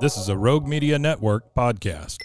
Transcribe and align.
This 0.00 0.16
is 0.16 0.28
a 0.28 0.36
Rogue 0.36 0.64
Media 0.64 0.96
Network 0.96 1.52
podcast. 1.54 2.18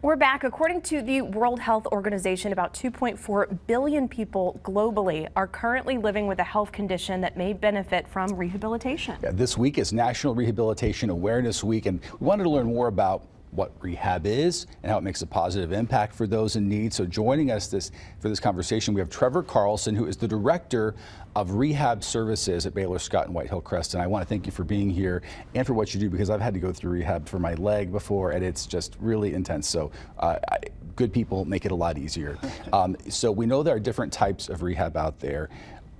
We're 0.00 0.16
back. 0.16 0.44
According 0.44 0.80
to 0.82 1.02
the 1.02 1.20
World 1.20 1.60
Health 1.60 1.86
Organization, 1.88 2.52
about 2.52 2.72
2.4 2.72 3.58
billion 3.66 4.08
people 4.08 4.58
globally 4.64 5.28
are 5.36 5.46
currently 5.46 5.98
living 5.98 6.26
with 6.26 6.38
a 6.38 6.44
health 6.44 6.72
condition 6.72 7.20
that 7.20 7.36
may 7.36 7.52
benefit 7.52 8.08
from 8.08 8.34
rehabilitation. 8.34 9.16
Yeah, 9.22 9.32
this 9.32 9.58
week 9.58 9.76
is 9.76 9.92
National 9.92 10.34
Rehabilitation 10.34 11.10
Awareness 11.10 11.62
Week, 11.62 11.84
and 11.84 12.00
we 12.18 12.26
wanted 12.26 12.44
to 12.44 12.50
learn 12.50 12.68
more 12.68 12.86
about 12.86 13.26
what 13.52 13.72
rehab 13.80 14.26
is 14.26 14.66
and 14.82 14.90
how 14.90 14.98
it 14.98 15.02
makes 15.02 15.22
a 15.22 15.26
positive 15.26 15.72
impact 15.72 16.14
for 16.14 16.26
those 16.26 16.56
in 16.56 16.68
need. 16.68 16.92
So 16.92 17.04
joining 17.04 17.50
us 17.50 17.66
this 17.68 17.90
for 18.20 18.28
this 18.28 18.40
conversation, 18.40 18.94
we 18.94 19.00
have 19.00 19.10
Trevor 19.10 19.42
Carlson, 19.42 19.94
who 19.94 20.06
is 20.06 20.16
the 20.16 20.28
director 20.28 20.94
of 21.36 21.52
rehab 21.52 22.02
services 22.02 22.66
at 22.66 22.74
Baylor 22.74 22.98
Scott 22.98 23.26
and 23.26 23.34
White 23.34 23.48
Hillcrest. 23.48 23.94
And 23.94 24.02
I 24.02 24.06
want 24.06 24.22
to 24.22 24.28
thank 24.28 24.46
you 24.46 24.52
for 24.52 24.64
being 24.64 24.90
here 24.90 25.22
and 25.54 25.66
for 25.66 25.74
what 25.74 25.94
you 25.94 26.00
do 26.00 26.10
because 26.10 26.30
I've 26.30 26.40
had 26.40 26.54
to 26.54 26.60
go 26.60 26.72
through 26.72 26.92
rehab 26.92 27.28
for 27.28 27.38
my 27.38 27.54
leg 27.54 27.92
before, 27.92 28.32
and 28.32 28.44
it's 28.44 28.66
just 28.66 28.96
really 29.00 29.34
intense. 29.34 29.68
So. 29.68 29.90
Uh, 30.18 30.38
I, 30.48 30.58
good 30.96 31.12
people 31.14 31.46
make 31.46 31.64
it 31.64 31.72
a 31.72 31.74
lot 31.74 31.96
easier. 31.96 32.36
Um, 32.72 32.96
so 33.08 33.32
we 33.32 33.46
know 33.46 33.62
there 33.62 33.74
are 33.74 33.80
different 33.80 34.12
types 34.12 34.48
of 34.48 34.62
rehab 34.62 34.96
out 34.96 35.18
there. 35.18 35.48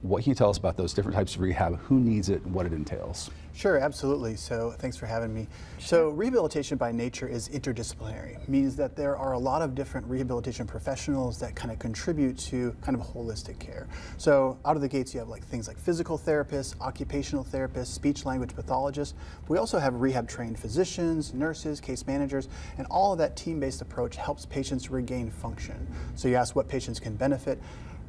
What 0.02 0.22
can 0.22 0.30
you 0.30 0.34
tell 0.36 0.50
us 0.50 0.58
about 0.58 0.76
those 0.76 0.92
different 0.92 1.16
types 1.16 1.34
of 1.34 1.40
rehab? 1.40 1.80
Who 1.80 1.98
needs 1.98 2.28
it? 2.28 2.46
What 2.46 2.64
it 2.64 2.72
entails? 2.72 3.30
Sure, 3.52 3.78
absolutely. 3.78 4.36
So 4.36 4.74
thanks 4.78 4.96
for 4.96 5.06
having 5.06 5.34
me. 5.34 5.46
So 5.78 6.10
rehabilitation 6.10 6.78
by 6.78 6.92
nature 6.92 7.28
is 7.28 7.48
interdisciplinary, 7.48 8.48
means 8.48 8.76
that 8.76 8.96
there 8.96 9.16
are 9.16 9.32
a 9.32 9.38
lot 9.38 9.60
of 9.60 9.74
different 9.74 10.06
rehabilitation 10.06 10.66
professionals 10.66 11.38
that 11.40 11.54
kind 11.56 11.70
of 11.70 11.78
contribute 11.78 12.38
to 12.38 12.74
kind 12.80 12.98
of 12.98 13.06
holistic 13.06 13.58
care. 13.58 13.88
So 14.16 14.58
out 14.64 14.76
of 14.76 14.82
the 14.82 14.88
gates, 14.88 15.12
you 15.12 15.20
have 15.20 15.28
like 15.28 15.44
things 15.44 15.68
like 15.68 15.78
physical 15.78 16.18
therapists, 16.18 16.80
occupational 16.80 17.44
therapists, 17.44 17.88
speech 17.88 18.24
language 18.24 18.54
pathologists. 18.54 19.14
We 19.48 19.58
also 19.58 19.78
have 19.78 19.94
rehab 19.96 20.28
trained 20.28 20.58
physicians, 20.58 21.34
nurses, 21.34 21.80
case 21.80 22.06
managers, 22.06 22.48
and 22.78 22.86
all 22.88 23.12
of 23.12 23.18
that 23.18 23.36
team-based 23.36 23.82
approach 23.82 24.16
helps 24.16 24.46
patients 24.46 24.90
regain 24.90 25.30
function. 25.30 25.86
So 26.14 26.28
you 26.28 26.36
ask 26.36 26.54
what 26.54 26.68
patients 26.68 27.00
can 27.00 27.14
benefit 27.16 27.60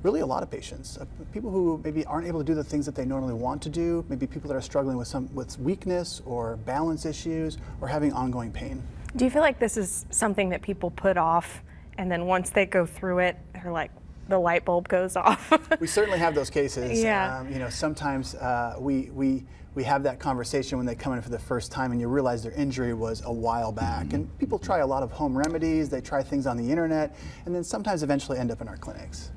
really 0.04 0.22
a 0.22 0.26
lot 0.26 0.44
of 0.44 0.50
patients, 0.50 0.98
uh, 0.98 1.06
people 1.32 1.52
who 1.52 1.80
maybe 1.84 2.06
aren't 2.06 2.28
able 2.28 2.40
to 2.40 2.46
do 2.46 2.56
the 2.56 2.64
things 2.64 2.86
that 2.86 2.96
they 2.96 3.06
normally 3.06 3.34
want 3.34 3.62
to 3.62 3.70
do, 3.70 4.04
maybe 4.10 4.26
people 4.26 4.48
that 4.48 4.56
are 4.56 4.62
struggling 4.62 4.98
with 4.98 5.08
some 5.08 5.34
with 5.34 5.58
weakness 5.60 6.22
or 6.26 6.58
balance 6.58 7.06
issues 7.06 7.58
or 7.82 7.88
having 7.88 8.12
ongoing 8.14 8.52
pain. 8.52 8.82
Do 9.16 9.26
you 9.26 9.32
feel 9.32 9.42
like 9.42 9.60
this 9.60 9.78
is 9.78 10.06
something 10.10 10.50
that 10.50 10.62
people 10.62 10.90
put 10.92 11.18
off 11.18 11.62
and 11.98 12.12
then 12.12 12.26
once 12.26 12.50
they 12.50 12.66
go 12.66 12.86
through 12.86 13.20
it, 13.20 13.38
they're 13.54 13.72
like, 13.72 13.92
the 14.28 14.40
light 14.40 14.66
bulb 14.66 14.88
goes 14.88 15.16
off? 15.18 15.52
we 15.80 15.88
certainly 15.88 16.18
have 16.18 16.34
those 16.34 16.50
cases. 16.50 17.02
Yeah. 17.02 17.40
Um, 17.40 17.52
you 17.52 17.60
know, 17.60 17.70
sometimes 17.70 18.34
uh, 18.36 18.76
we, 18.80 19.10
we, 19.12 19.44
we 19.76 19.84
have 19.84 20.04
that 20.04 20.20
conversation 20.20 20.78
when 20.78 20.88
they 20.88 20.96
come 20.96 21.14
in 21.14 21.22
for 21.22 21.30
the 21.30 21.40
first 21.40 21.72
time 21.72 21.92
and 21.92 22.02
you 22.02 22.08
realize 22.08 22.44
their 22.44 22.54
injury 22.54 22.94
was 22.94 23.22
a 23.26 23.32
while 23.32 23.72
back. 23.72 24.08
Mm-hmm. 24.08 24.16
And 24.16 24.40
people 24.40 24.58
try 24.58 24.80
a 24.80 24.88
lot 24.88 25.04
of 25.04 25.12
home 25.12 25.38
remedies, 25.38 25.90
they 25.90 26.02
try 26.02 26.24
things 26.24 26.48
on 26.48 26.58
the 26.58 26.70
internet, 26.70 27.16
and 27.46 27.54
then 27.54 27.64
sometimes 27.64 28.04
eventually 28.04 28.38
end 28.38 28.52
up 28.52 28.62
in 28.62 28.68
our 28.68 28.78
clinics. 28.78 29.32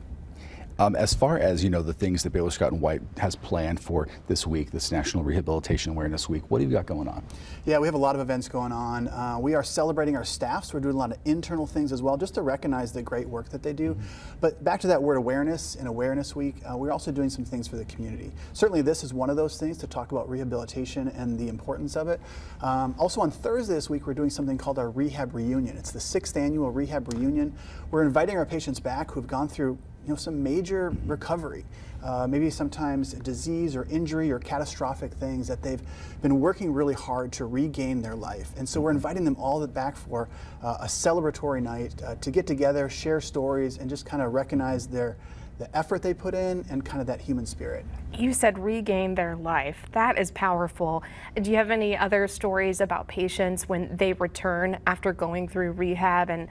Um, 0.79 0.97
as 0.97 1.15
far 1.15 1.39
as 1.39 1.63
you 1.63 1.71
know, 1.71 1.83
the 1.83 1.93
things 1.93 2.25
that 2.25 2.31
Baylor 2.31 2.51
Scott 2.51 2.73
and 2.73 2.81
White 2.81 3.01
has 3.19 3.37
planned 3.37 3.79
for 3.79 4.09
this 4.27 4.45
week, 4.47 4.73
this 4.73 4.91
National 4.91 5.23
Rehabilitation 5.23 5.93
Awareness 5.93 6.29
Week, 6.29 6.51
what 6.51 6.61
have 6.61 6.69
you 6.69 6.77
got 6.77 6.87
going 6.87 7.07
on? 7.07 7.25
Yeah, 7.65 7.79
we 7.79 7.87
have 7.87 7.95
a 7.95 7.99
lot 7.99 8.17
of 8.17 8.21
events 8.21 8.49
going 8.49 8.73
on. 8.73 9.07
Uh, 9.09 9.39
we 9.41 9.55
are 9.55 9.63
celebrating 9.63 10.17
our 10.17 10.25
staff, 10.25 10.65
so 10.65 10.75
we're 10.75 10.81
doing 10.81 10.97
a 10.97 10.99
lot 10.99 11.13
of 11.13 11.19
internal 11.25 11.67
things 11.67 11.93
as 11.93 12.03
well, 12.03 12.17
just 12.17 12.35
to 12.35 12.43
recognize 12.43 12.93
the 12.93 13.03
great 13.03 13.29
work 13.29 13.49
that 13.51 13.63
they 13.63 13.73
do. 13.73 13.95
Mm-hmm. 13.95 14.03
But 14.41 14.65
back 14.65 14.81
to 14.81 14.89
that 14.89 15.01
word 15.01 15.17
awareness 15.17 15.77
and 15.77 15.87
Awareness 15.87 16.35
Week, 16.35 16.57
uh, 16.69 16.77
we're 16.77 16.91
also 16.91 17.13
doing 17.13 17.31
some 17.31 17.45
things 17.45 17.69
for 17.69 17.77
the 17.77 17.85
community. 17.85 18.33
Certainly, 18.53 18.83
this 18.83 19.05
is 19.05 19.15
one 19.15 19.31
of 19.31 19.37
those 19.37 19.59
things 19.59 19.79
to 19.79 19.87
talk 19.87 20.11
about 20.11 20.29
rehabilitation 20.29 21.09
and 21.09 21.39
the 21.39 21.49
importance 21.49 21.97
of 21.97 22.09
it. 22.09 22.21
Um, 22.63 22.97
also, 22.99 23.21
on 23.21 23.31
Thursday 23.31 23.75
this 23.75 23.89
week, 23.89 24.09
we're 24.09 24.15
doing 24.15 24.31
something 24.31 24.59
called 24.59 24.81
our 24.81 24.91
Rehab 24.91 25.35
Reunion. 25.35 25.77
It's 25.77 25.93
the 25.93 26.01
sixth 26.01 26.37
annual 26.37 26.73
Rehab 26.73 27.13
Reunion. 27.13 27.55
We're 27.93 28.03
inviting 28.03 28.37
our 28.37 28.47
patients 28.47 28.81
back 28.81 29.13
who've 29.13 29.27
gone 29.27 29.49
through 29.49 29.79
you 30.05 30.11
know, 30.11 30.17
some 30.17 30.43
major 30.43 30.95
recovery, 31.07 31.65
uh, 32.03 32.27
maybe 32.27 32.51
sometimes 32.51 33.15
disease 33.15 33.75
or 33.75 33.85
injury 33.91 34.31
or 34.31 34.39
catastrophic 34.39 35.13
things 35.13 35.49
that 35.49 35.63
they've 35.63 35.83
been 36.21 36.41
working 36.41 36.73
really 36.73 36.95
hard 36.95 37.33
to 37.33 37.47
regain 37.47 38.03
their 38.03 38.15
life. 38.15 38.51
And 38.59 38.69
so 38.69 38.81
we're 38.81 38.91
inviting 38.91 39.25
them 39.25 39.37
all 39.37 39.67
back 39.67 39.97
for 39.97 40.29
uh, 40.63 40.77
a 40.81 40.87
celebratory 40.87 41.63
night 41.63 41.95
uh, 42.03 42.17
to 42.17 42.31
get 42.31 42.47
together, 42.47 42.89
share 42.89 43.21
stories, 43.21 43.79
and 43.79 43.89
just 43.89 44.05
kind 44.05 44.23
of 44.23 44.35
recognize 44.35 44.87
their 44.87 45.17
the 45.59 45.77
effort 45.77 46.03
they 46.03 46.13
put 46.13 46.35
in 46.35 46.65
and 46.69 46.85
kind 46.85 47.01
of 47.01 47.07
that 47.07 47.21
human 47.21 47.47
spirit. 47.47 47.85
You 48.13 48.33
said 48.33 48.59
regain 48.59 49.15
their 49.15 49.37
life. 49.37 49.87
That 49.93 50.19
is 50.19 50.33
powerful. 50.33 51.05
Do 51.41 51.49
you 51.49 51.57
have 51.57 51.71
any 51.71 51.97
other 51.97 52.27
stories 52.27 52.81
about 52.81 53.07
patients 53.07 53.69
when 53.69 53.97
they 53.97 54.15
return 54.15 54.79
after 54.87 55.13
going 55.13 55.47
through 55.47 55.73
rehab 55.73 56.29
and 56.29 56.49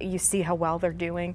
you 0.00 0.18
see 0.18 0.40
how 0.40 0.54
well 0.54 0.78
they're 0.78 0.92
doing? 0.92 1.34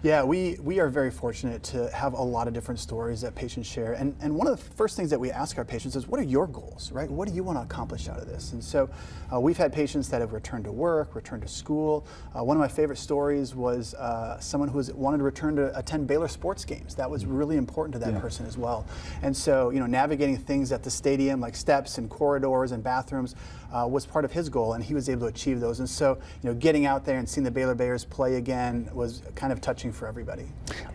Yeah, 0.00 0.22
we, 0.22 0.56
we 0.62 0.78
are 0.78 0.88
very 0.88 1.10
fortunate 1.10 1.64
to 1.64 1.90
have 1.90 2.12
a 2.12 2.22
lot 2.22 2.46
of 2.46 2.54
different 2.54 2.78
stories 2.78 3.20
that 3.22 3.34
patients 3.34 3.66
share. 3.66 3.94
And, 3.94 4.14
and 4.20 4.36
one 4.36 4.46
of 4.46 4.56
the 4.56 4.74
first 4.74 4.96
things 4.96 5.10
that 5.10 5.18
we 5.18 5.32
ask 5.32 5.58
our 5.58 5.64
patients 5.64 5.96
is, 5.96 6.06
what 6.06 6.20
are 6.20 6.24
your 6.24 6.46
goals, 6.46 6.92
right? 6.92 7.10
What 7.10 7.26
do 7.26 7.34
you 7.34 7.42
want 7.42 7.58
to 7.58 7.62
accomplish 7.62 8.08
out 8.08 8.18
of 8.18 8.28
this? 8.28 8.52
And 8.52 8.62
so 8.62 8.88
uh, 9.32 9.40
we've 9.40 9.56
had 9.56 9.72
patients 9.72 10.08
that 10.10 10.20
have 10.20 10.32
returned 10.32 10.66
to 10.66 10.72
work, 10.72 11.16
returned 11.16 11.42
to 11.42 11.48
school. 11.48 12.06
Uh, 12.32 12.44
one 12.44 12.56
of 12.56 12.60
my 12.60 12.68
favorite 12.68 12.98
stories 12.98 13.56
was 13.56 13.94
uh, 13.94 14.38
someone 14.38 14.68
who 14.68 14.76
was, 14.76 14.92
wanted 14.92 15.18
to 15.18 15.24
return 15.24 15.56
to 15.56 15.76
attend 15.76 16.06
Baylor 16.06 16.28
sports 16.28 16.64
games. 16.64 16.94
That 16.94 17.10
was 17.10 17.26
really 17.26 17.56
important 17.56 17.92
to 17.94 17.98
that 17.98 18.12
yeah. 18.12 18.20
person 18.20 18.46
as 18.46 18.56
well. 18.56 18.86
And 19.22 19.36
so, 19.36 19.70
you 19.70 19.80
know, 19.80 19.86
navigating 19.86 20.36
things 20.36 20.70
at 20.70 20.84
the 20.84 20.92
stadium 20.92 21.40
like 21.40 21.56
steps 21.56 21.98
and 21.98 22.08
corridors 22.08 22.70
and 22.70 22.84
bathrooms 22.84 23.34
uh, 23.72 23.86
was 23.86 24.06
part 24.06 24.24
of 24.24 24.32
his 24.32 24.48
goal, 24.48 24.74
and 24.74 24.82
he 24.82 24.94
was 24.94 25.10
able 25.10 25.22
to 25.22 25.26
achieve 25.26 25.60
those. 25.60 25.80
And 25.80 25.90
so, 25.90 26.18
you 26.42 26.48
know, 26.48 26.54
getting 26.54 26.86
out 26.86 27.04
there 27.04 27.18
and 27.18 27.28
seeing 27.28 27.44
the 27.44 27.50
Baylor 27.50 27.74
Bears 27.74 28.04
play 28.04 28.36
again 28.36 28.88
was 28.94 29.22
kind 29.34 29.52
of 29.52 29.60
touching 29.60 29.87
for 29.92 30.06
everybody. 30.06 30.46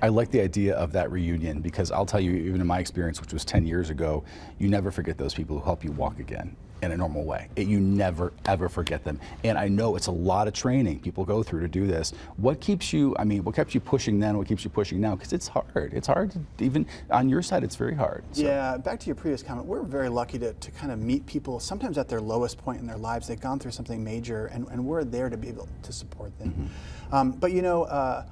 I 0.01 0.09
like 0.09 0.31
the 0.31 0.41
idea 0.41 0.75
of 0.75 0.91
that 0.93 1.11
reunion 1.11 1.61
because 1.61 1.91
I'll 1.91 2.05
tell 2.05 2.19
you, 2.19 2.31
even 2.31 2.61
in 2.61 2.67
my 2.67 2.79
experience, 2.79 3.21
which 3.21 3.33
was 3.33 3.45
10 3.45 3.65
years 3.65 3.89
ago, 3.89 4.23
you 4.59 4.69
never 4.69 4.91
forget 4.91 5.17
those 5.17 5.33
people 5.33 5.59
who 5.59 5.65
help 5.65 5.83
you 5.83 5.91
walk 5.91 6.19
again 6.19 6.55
in 6.83 6.91
a 6.91 6.97
normal 6.97 7.23
way. 7.23 7.47
It, 7.55 7.67
you 7.67 7.79
never 7.79 8.33
ever 8.45 8.69
forget 8.69 9.03
them. 9.03 9.19
And 9.43 9.57
I 9.57 9.67
know 9.67 9.95
it's 9.95 10.07
a 10.07 10.11
lot 10.11 10.47
of 10.47 10.53
training 10.53 10.99
people 10.99 11.23
go 11.23 11.41
through 11.41 11.61
to 11.61 11.67
do 11.67 11.87
this. 11.87 12.13
What 12.37 12.59
keeps 12.59 12.91
you? 12.91 13.15
I 13.17 13.23
mean, 13.23 13.43
what 13.43 13.55
kept 13.55 13.73
you 13.73 13.79
pushing 13.79 14.19
then? 14.19 14.37
What 14.37 14.47
keeps 14.47 14.63
you 14.63 14.69
pushing 14.69 14.99
now? 14.99 15.15
Because 15.15 15.33
it's 15.33 15.47
hard. 15.47 15.93
It's 15.93 16.07
hard 16.07 16.31
to 16.31 16.39
even 16.59 16.85
on 17.09 17.29
your 17.29 17.41
side. 17.41 17.63
It's 17.63 17.75
very 17.75 17.95
hard. 17.95 18.23
So. 18.33 18.43
Yeah. 18.43 18.77
Back 18.77 18.99
to 18.99 19.05
your 19.05 19.15
previous 19.15 19.41
comment. 19.41 19.65
We're 19.65 19.83
very 19.83 20.09
lucky 20.09 20.37
to, 20.39 20.53
to 20.53 20.71
kind 20.71 20.91
of 20.91 20.99
meet 20.99 21.25
people 21.25 21.59
sometimes 21.59 21.97
at 21.97 22.09
their 22.09 22.21
lowest 22.21 22.57
point 22.57 22.81
in 22.81 22.87
their 22.87 22.97
lives. 22.97 23.27
They've 23.27 23.39
gone 23.39 23.59
through 23.59 23.71
something 23.71 24.03
major, 24.03 24.47
and, 24.47 24.67
and 24.67 24.85
we're 24.85 25.03
there 25.03 25.29
to 25.29 25.37
be 25.37 25.49
able 25.49 25.69
to 25.83 25.93
support 25.93 26.37
them. 26.39 26.49
Mm-hmm. 26.51 27.15
Um, 27.15 27.31
but 27.31 27.51
you 27.51 27.61
know. 27.61 27.83
Uh, 27.83 28.25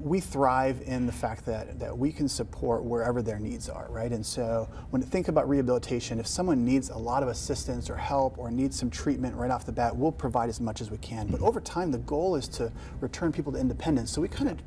we 0.00 0.20
thrive 0.20 0.80
in 0.86 1.06
the 1.06 1.12
fact 1.12 1.44
that, 1.46 1.78
that 1.80 1.96
we 1.96 2.12
can 2.12 2.28
support 2.28 2.84
wherever 2.84 3.20
their 3.20 3.38
needs 3.38 3.68
are, 3.68 3.88
right? 3.90 4.12
And 4.12 4.24
so 4.24 4.68
when 4.90 5.02
you 5.02 5.08
think 5.08 5.28
about 5.28 5.48
rehabilitation, 5.48 6.20
if 6.20 6.26
someone 6.26 6.64
needs 6.64 6.90
a 6.90 6.96
lot 6.96 7.22
of 7.22 7.28
assistance 7.28 7.90
or 7.90 7.96
help 7.96 8.38
or 8.38 8.50
needs 8.50 8.78
some 8.78 8.90
treatment 8.90 9.34
right 9.34 9.50
off 9.50 9.66
the 9.66 9.72
bat, 9.72 9.94
we'll 9.94 10.12
provide 10.12 10.48
as 10.48 10.60
much 10.60 10.80
as 10.80 10.90
we 10.90 10.98
can. 10.98 11.26
But 11.26 11.40
over 11.40 11.60
time, 11.60 11.90
the 11.90 11.98
goal 11.98 12.36
is 12.36 12.46
to 12.48 12.72
return 13.00 13.32
people 13.32 13.52
to 13.52 13.58
independence. 13.58 14.12
So 14.12 14.20
we 14.20 14.28
kind 14.28 14.50
of, 14.50 14.58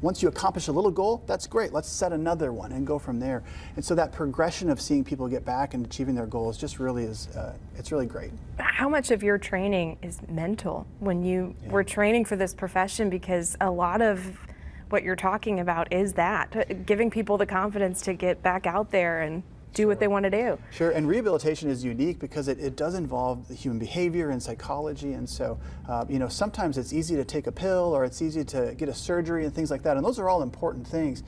once 0.00 0.22
you 0.22 0.28
accomplish 0.28 0.68
a 0.68 0.72
little 0.72 0.90
goal, 0.90 1.22
that's 1.26 1.46
great. 1.46 1.72
Let's 1.72 1.88
set 1.88 2.12
another 2.12 2.52
one 2.52 2.72
and 2.72 2.86
go 2.86 2.98
from 2.98 3.20
there. 3.20 3.42
And 3.76 3.84
so 3.84 3.94
that 3.94 4.12
progression 4.12 4.70
of 4.70 4.80
seeing 4.80 5.04
people 5.04 5.28
get 5.28 5.44
back 5.44 5.74
and 5.74 5.84
achieving 5.84 6.14
their 6.14 6.26
goals 6.26 6.56
just 6.56 6.78
really 6.78 7.04
is, 7.04 7.28
uh, 7.36 7.54
it's 7.76 7.92
really 7.92 8.06
great. 8.06 8.30
How 8.58 8.88
much 8.88 9.10
of 9.10 9.22
your 9.22 9.38
training 9.38 9.98
is 10.02 10.20
mental 10.28 10.86
when 11.00 11.22
you 11.22 11.54
yeah. 11.62 11.72
were 11.72 11.84
training 11.84 12.24
for 12.24 12.36
this 12.36 12.54
profession? 12.54 13.10
Because 13.10 13.56
a 13.60 13.70
lot 13.70 14.00
of 14.00 14.38
what 14.90 15.02
you're 15.02 15.16
talking 15.16 15.60
about 15.60 15.92
is 15.92 16.14
that 16.14 16.86
giving 16.86 17.10
people 17.10 17.36
the 17.36 17.46
confidence 17.46 18.02
to 18.02 18.14
get 18.14 18.42
back 18.42 18.66
out 18.66 18.90
there 18.90 19.22
and 19.22 19.42
do 19.74 19.82
sure. 19.82 19.88
what 19.88 20.00
they 20.00 20.08
want 20.08 20.24
to 20.24 20.30
do. 20.30 20.58
Sure, 20.70 20.90
and 20.90 21.06
rehabilitation 21.06 21.68
is 21.68 21.84
unique 21.84 22.18
because 22.18 22.48
it, 22.48 22.58
it 22.58 22.74
does 22.76 22.94
involve 22.94 23.48
human 23.48 23.78
behavior 23.78 24.30
and 24.30 24.42
psychology, 24.42 25.12
and 25.12 25.28
so 25.28 25.58
uh, 25.88 26.04
you 26.08 26.18
know 26.18 26.28
sometimes 26.28 26.78
it's 26.78 26.92
easy 26.92 27.16
to 27.16 27.24
take 27.24 27.46
a 27.46 27.52
pill 27.52 27.94
or 27.94 28.04
it's 28.04 28.22
easy 28.22 28.44
to 28.44 28.74
get 28.76 28.88
a 28.88 28.94
surgery 28.94 29.44
and 29.44 29.54
things 29.54 29.70
like 29.70 29.82
that, 29.82 29.96
and 29.96 30.04
those 30.04 30.18
are 30.18 30.28
all 30.28 30.42
important 30.42 30.86
things. 30.86 31.22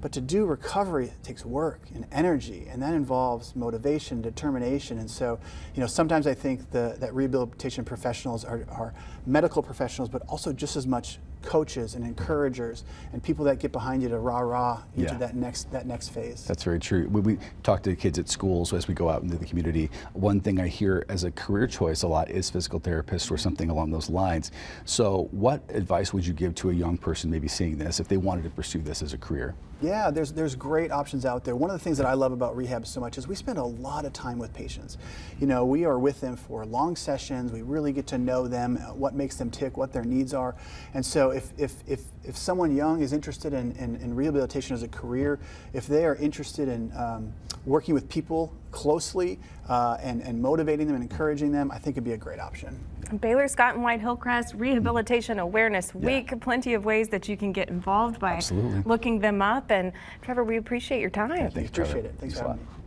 But 0.00 0.12
to 0.12 0.20
do 0.22 0.46
recovery 0.46 1.12
takes 1.22 1.44
work 1.44 1.82
and 1.94 2.06
energy, 2.10 2.66
and 2.70 2.82
that 2.82 2.94
involves 2.94 3.54
motivation, 3.54 4.22
determination. 4.22 4.98
And 4.98 5.10
so, 5.10 5.38
you 5.74 5.80
know, 5.82 5.86
sometimes 5.86 6.26
I 6.26 6.32
think 6.32 6.70
the, 6.70 6.96
that 7.00 7.14
rehabilitation 7.14 7.84
professionals 7.84 8.42
are, 8.42 8.64
are 8.70 8.94
medical 9.26 9.62
professionals, 9.62 10.08
but 10.08 10.22
also 10.28 10.52
just 10.52 10.76
as 10.76 10.86
much 10.86 11.18
coaches 11.42 11.94
and 11.94 12.04
encouragers 12.04 12.84
and 13.12 13.22
people 13.22 13.44
that 13.46 13.58
get 13.58 13.72
behind 13.72 14.02
you 14.02 14.08
to 14.08 14.18
rah 14.18 14.40
rah 14.40 14.82
into 14.96 15.12
yeah. 15.12 15.18
that 15.18 15.34
next 15.34 15.70
that 15.72 15.86
next 15.86 16.10
phase. 16.10 16.44
That's 16.44 16.62
very 16.62 16.78
true. 16.78 17.08
When 17.08 17.22
we 17.22 17.38
talk 17.62 17.82
to 17.84 17.96
kids 17.96 18.18
at 18.18 18.28
schools 18.28 18.72
as 18.72 18.88
we 18.88 18.94
go 18.94 19.08
out 19.08 19.22
into 19.22 19.36
the 19.36 19.46
community, 19.46 19.90
one 20.12 20.40
thing 20.40 20.60
I 20.60 20.68
hear 20.68 21.04
as 21.08 21.24
a 21.24 21.30
career 21.30 21.66
choice 21.66 22.02
a 22.02 22.08
lot 22.08 22.30
is 22.30 22.50
physical 22.50 22.78
therapist 22.78 23.30
or 23.30 23.38
something 23.38 23.70
along 23.70 23.90
those 23.90 24.10
lines. 24.10 24.52
So, 24.84 25.28
what 25.30 25.62
advice 25.70 26.12
would 26.12 26.26
you 26.26 26.32
give 26.32 26.54
to 26.56 26.70
a 26.70 26.74
young 26.74 26.98
person 26.98 27.30
maybe 27.30 27.48
seeing 27.48 27.78
this 27.78 28.00
if 28.00 28.08
they 28.08 28.16
wanted 28.16 28.44
to 28.44 28.50
pursue 28.50 28.80
this 28.80 29.02
as 29.02 29.12
a 29.12 29.18
career? 29.18 29.54
Yeah, 29.82 30.10
there's 30.10 30.32
there's 30.32 30.54
great 30.54 30.92
options 30.92 31.24
out 31.24 31.42
there. 31.42 31.56
One 31.56 31.70
of 31.70 31.78
the 31.78 31.82
things 31.82 31.96
that 31.96 32.06
I 32.06 32.12
love 32.12 32.32
about 32.32 32.54
rehab 32.54 32.86
so 32.86 33.00
much 33.00 33.16
is 33.16 33.26
we 33.26 33.34
spend 33.34 33.56
a 33.56 33.64
lot 33.64 34.04
of 34.04 34.12
time 34.12 34.38
with 34.38 34.52
patients. 34.52 34.98
You 35.40 35.46
know, 35.46 35.64
we 35.64 35.86
are 35.86 35.98
with 35.98 36.20
them 36.20 36.36
for 36.36 36.66
long 36.66 36.96
sessions. 36.96 37.50
We 37.50 37.62
really 37.62 37.92
get 37.92 38.06
to 38.08 38.18
know 38.18 38.46
them, 38.46 38.78
uh, 38.78 38.92
what 39.10 39.16
makes 39.16 39.36
them 39.36 39.50
tick, 39.50 39.76
what 39.76 39.92
their 39.92 40.04
needs 40.04 40.32
are. 40.32 40.54
And 40.94 41.04
so 41.04 41.30
if 41.30 41.52
if 41.58 41.74
if, 41.86 42.02
if 42.24 42.36
someone 42.36 42.74
young 42.74 43.02
is 43.02 43.12
interested 43.12 43.52
in, 43.52 43.72
in, 43.72 43.96
in 43.96 44.14
rehabilitation 44.14 44.74
as 44.74 44.82
a 44.82 44.88
career, 44.88 45.38
if 45.72 45.86
they 45.86 46.04
are 46.04 46.14
interested 46.16 46.68
in 46.68 46.92
um, 46.96 47.32
working 47.66 47.92
with 47.92 48.08
people 48.08 48.52
closely 48.70 49.38
uh, 49.68 49.96
and, 50.00 50.22
and 50.22 50.40
motivating 50.40 50.86
them 50.86 50.94
and 50.94 51.02
encouraging 51.02 51.50
them, 51.50 51.70
I 51.72 51.78
think 51.78 51.94
it'd 51.94 52.04
be 52.04 52.12
a 52.12 52.16
great 52.16 52.38
option. 52.38 52.78
Baylor 53.20 53.48
Scott 53.48 53.74
and 53.74 53.82
White 53.82 54.00
Hillcrest 54.00 54.54
Rehabilitation 54.54 55.40
Awareness 55.40 55.92
Week. 55.92 56.30
Yeah. 56.30 56.38
Plenty 56.40 56.74
of 56.74 56.84
ways 56.84 57.08
that 57.08 57.28
you 57.28 57.36
can 57.36 57.50
get 57.52 57.68
involved 57.68 58.20
by 58.20 58.34
Absolutely. 58.34 58.82
looking 58.84 59.18
them 59.18 59.42
up. 59.42 59.72
And 59.72 59.92
Trevor, 60.22 60.44
we 60.44 60.58
appreciate 60.58 61.00
your 61.00 61.10
time. 61.10 61.30
Yeah, 61.30 61.48
thanks, 61.48 61.70
appreciate 61.70 62.04
it. 62.04 62.14
Thanks, 62.18 62.20
Thanks 62.20 62.38
for 62.38 62.48
having 62.48 62.62
me. 62.62 62.79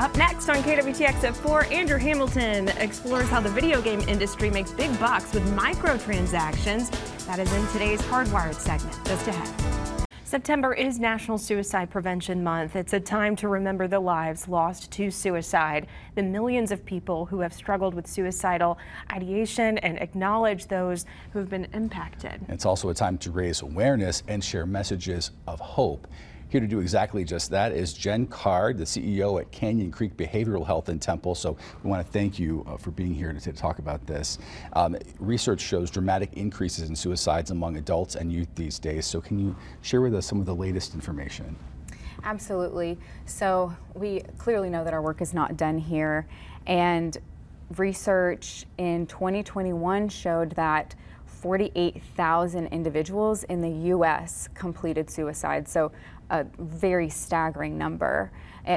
Up 0.00 0.16
next 0.16 0.48
on 0.48 0.56
KWTX 0.56 1.22
at 1.22 1.36
4, 1.36 1.66
Andrew 1.66 1.98
Hamilton 1.98 2.68
explores 2.78 3.28
how 3.28 3.38
the 3.38 3.48
video 3.48 3.80
game 3.80 4.00
industry 4.08 4.50
makes 4.50 4.72
big 4.72 4.98
bucks 4.98 5.32
with 5.32 5.44
microtransactions. 5.54 6.90
That 7.26 7.38
is 7.38 7.52
in 7.52 7.64
today's 7.68 8.02
Hardwired 8.02 8.56
segment, 8.56 8.92
just 9.06 9.28
ahead. 9.28 10.06
September 10.24 10.74
is 10.74 10.98
National 10.98 11.38
Suicide 11.38 11.90
Prevention 11.90 12.42
Month. 12.42 12.74
It's 12.74 12.92
a 12.92 12.98
time 12.98 13.36
to 13.36 13.46
remember 13.46 13.86
the 13.86 14.00
lives 14.00 14.48
lost 14.48 14.90
to 14.92 15.12
suicide, 15.12 15.86
the 16.16 16.24
millions 16.24 16.72
of 16.72 16.84
people 16.84 17.26
who 17.26 17.38
have 17.38 17.52
struggled 17.52 17.94
with 17.94 18.08
suicidal 18.08 18.78
ideation, 19.12 19.78
and 19.78 19.96
acknowledge 20.00 20.66
those 20.66 21.06
who 21.32 21.38
have 21.38 21.48
been 21.48 21.68
impacted. 21.72 22.44
It's 22.48 22.66
also 22.66 22.88
a 22.88 22.94
time 22.94 23.16
to 23.18 23.30
raise 23.30 23.62
awareness 23.62 24.24
and 24.26 24.42
share 24.42 24.66
messages 24.66 25.30
of 25.46 25.60
hope. 25.60 26.08
Here 26.54 26.60
to 26.60 26.68
do 26.68 26.78
exactly 26.78 27.24
just 27.24 27.50
that 27.50 27.72
is 27.72 27.92
Jen 27.92 28.28
Card, 28.28 28.78
the 28.78 28.84
CEO 28.84 29.40
at 29.40 29.50
Canyon 29.50 29.90
Creek 29.90 30.16
Behavioral 30.16 30.64
Health 30.64 30.88
in 30.88 31.00
Temple. 31.00 31.34
So 31.34 31.56
we 31.82 31.90
want 31.90 32.06
to 32.06 32.12
thank 32.12 32.38
you 32.38 32.64
uh, 32.68 32.76
for 32.76 32.92
being 32.92 33.12
here 33.12 33.32
to, 33.32 33.40
to 33.40 33.52
talk 33.52 33.80
about 33.80 34.06
this. 34.06 34.38
Um, 34.74 34.96
research 35.18 35.60
shows 35.60 35.90
dramatic 35.90 36.32
increases 36.34 36.88
in 36.88 36.94
suicides 36.94 37.50
among 37.50 37.76
adults 37.76 38.14
and 38.14 38.32
youth 38.32 38.46
these 38.54 38.78
days. 38.78 39.04
So 39.04 39.20
can 39.20 39.36
you 39.36 39.56
share 39.82 40.00
with 40.00 40.14
us 40.14 40.26
some 40.26 40.38
of 40.38 40.46
the 40.46 40.54
latest 40.54 40.94
information? 40.94 41.56
Absolutely. 42.22 42.98
So 43.26 43.74
we 43.94 44.20
clearly 44.38 44.70
know 44.70 44.84
that 44.84 44.94
our 44.94 45.02
work 45.02 45.22
is 45.22 45.34
not 45.34 45.56
done 45.56 45.76
here. 45.76 46.24
And 46.68 47.18
research 47.76 48.64
in 48.78 49.08
2021 49.08 50.08
showed 50.08 50.50
that 50.52 50.94
48,000 51.44 52.68
individuals 52.68 53.44
in 53.44 53.60
the 53.60 53.90
US 53.90 54.48
completed 54.54 55.10
suicide. 55.10 55.68
So 55.68 55.92
a 56.34 56.46
very 56.58 57.08
staggering 57.08 57.78
number. 57.78 58.30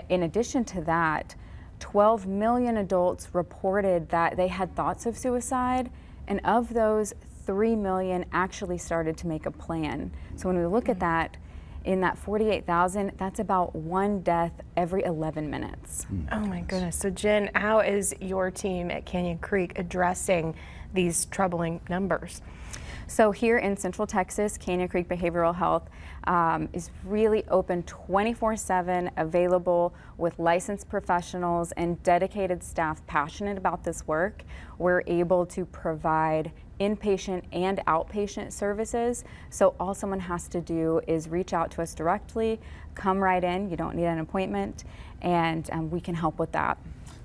In 0.10 0.24
addition 0.24 0.64
to 0.66 0.82
that, 0.82 1.36
12 1.80 2.28
million 2.28 2.78
adults 2.78 3.34
reported 3.34 4.10
that 4.10 4.38
they 4.38 4.48
had 4.48 4.76
thoughts 4.76 5.06
of 5.06 5.18
suicide, 5.18 5.90
and 6.28 6.40
of 6.44 6.74
those, 6.74 7.14
3 7.46 7.76
million 7.76 8.26
actually 8.34 8.78
started 8.78 9.18
to 9.18 9.28
make 9.28 9.46
a 9.46 9.52
plan. 9.52 10.12
So 10.36 10.48
when 10.50 10.58
we 10.58 10.66
look 10.66 10.90
at 10.90 10.98
mm-hmm. 10.98 11.00
that, 11.00 11.38
in 11.86 12.02
that 12.02 12.18
48,000, 12.18 13.14
that's 13.18 13.40
about 13.40 13.74
one 13.74 14.20
death 14.20 14.52
every 14.76 15.04
11 15.04 15.50
minutes. 15.50 16.06
Mm. 16.12 16.28
Oh 16.34 16.40
my 16.42 16.60
goodness. 16.62 16.98
So, 16.98 17.10
Jen, 17.10 17.50
how 17.56 17.80
is 17.80 18.14
your 18.20 18.52
team 18.52 18.92
at 18.92 19.06
Canyon 19.06 19.38
Creek 19.38 19.80
addressing 19.80 20.54
these 20.94 21.26
troubling 21.26 21.80
numbers? 21.90 22.42
So 23.10 23.32
here 23.32 23.58
in 23.58 23.78
Central 23.78 24.06
Texas, 24.06 24.58
Canyon 24.58 24.90
Creek 24.90 25.08
Behavioral 25.08 25.56
Health 25.56 25.90
um, 26.26 26.68
is 26.74 26.92
really 27.06 27.46
open 27.48 27.84
24-7, 27.84 29.10
available 29.16 29.94
with 30.18 30.38
licensed 30.38 30.90
professionals 30.90 31.72
and 31.72 32.04
dedicated 32.04 32.62
staff 32.62 33.06
passionate 33.08 33.58
about 33.58 33.86
this 33.86 34.06
work. 34.08 34.44
We're 34.78 35.04
able 35.08 35.46
to 35.48 35.64
provide 35.66 36.52
inpatient 36.80 37.44
and 37.52 37.80
outpatient 37.88 38.52
services. 38.52 39.24
So 39.50 39.76
all 39.80 39.94
someone 39.94 40.20
has 40.20 40.48
to 40.50 40.62
do 40.62 41.02
is 41.08 41.28
reach 41.28 41.54
out 41.54 41.72
to 41.72 41.82
us 41.82 41.94
directly, 41.94 42.60
come 42.96 43.20
right 43.20 43.44
in, 43.44 43.70
you 43.70 43.78
don't 43.78 43.96
need 43.96 44.06
an 44.06 44.20
appointment, 44.20 44.84
and 45.22 45.70
um, 45.72 45.90
we 45.90 46.00
can 46.00 46.16
help 46.16 46.40
with 46.40 46.52
that. 46.52 46.78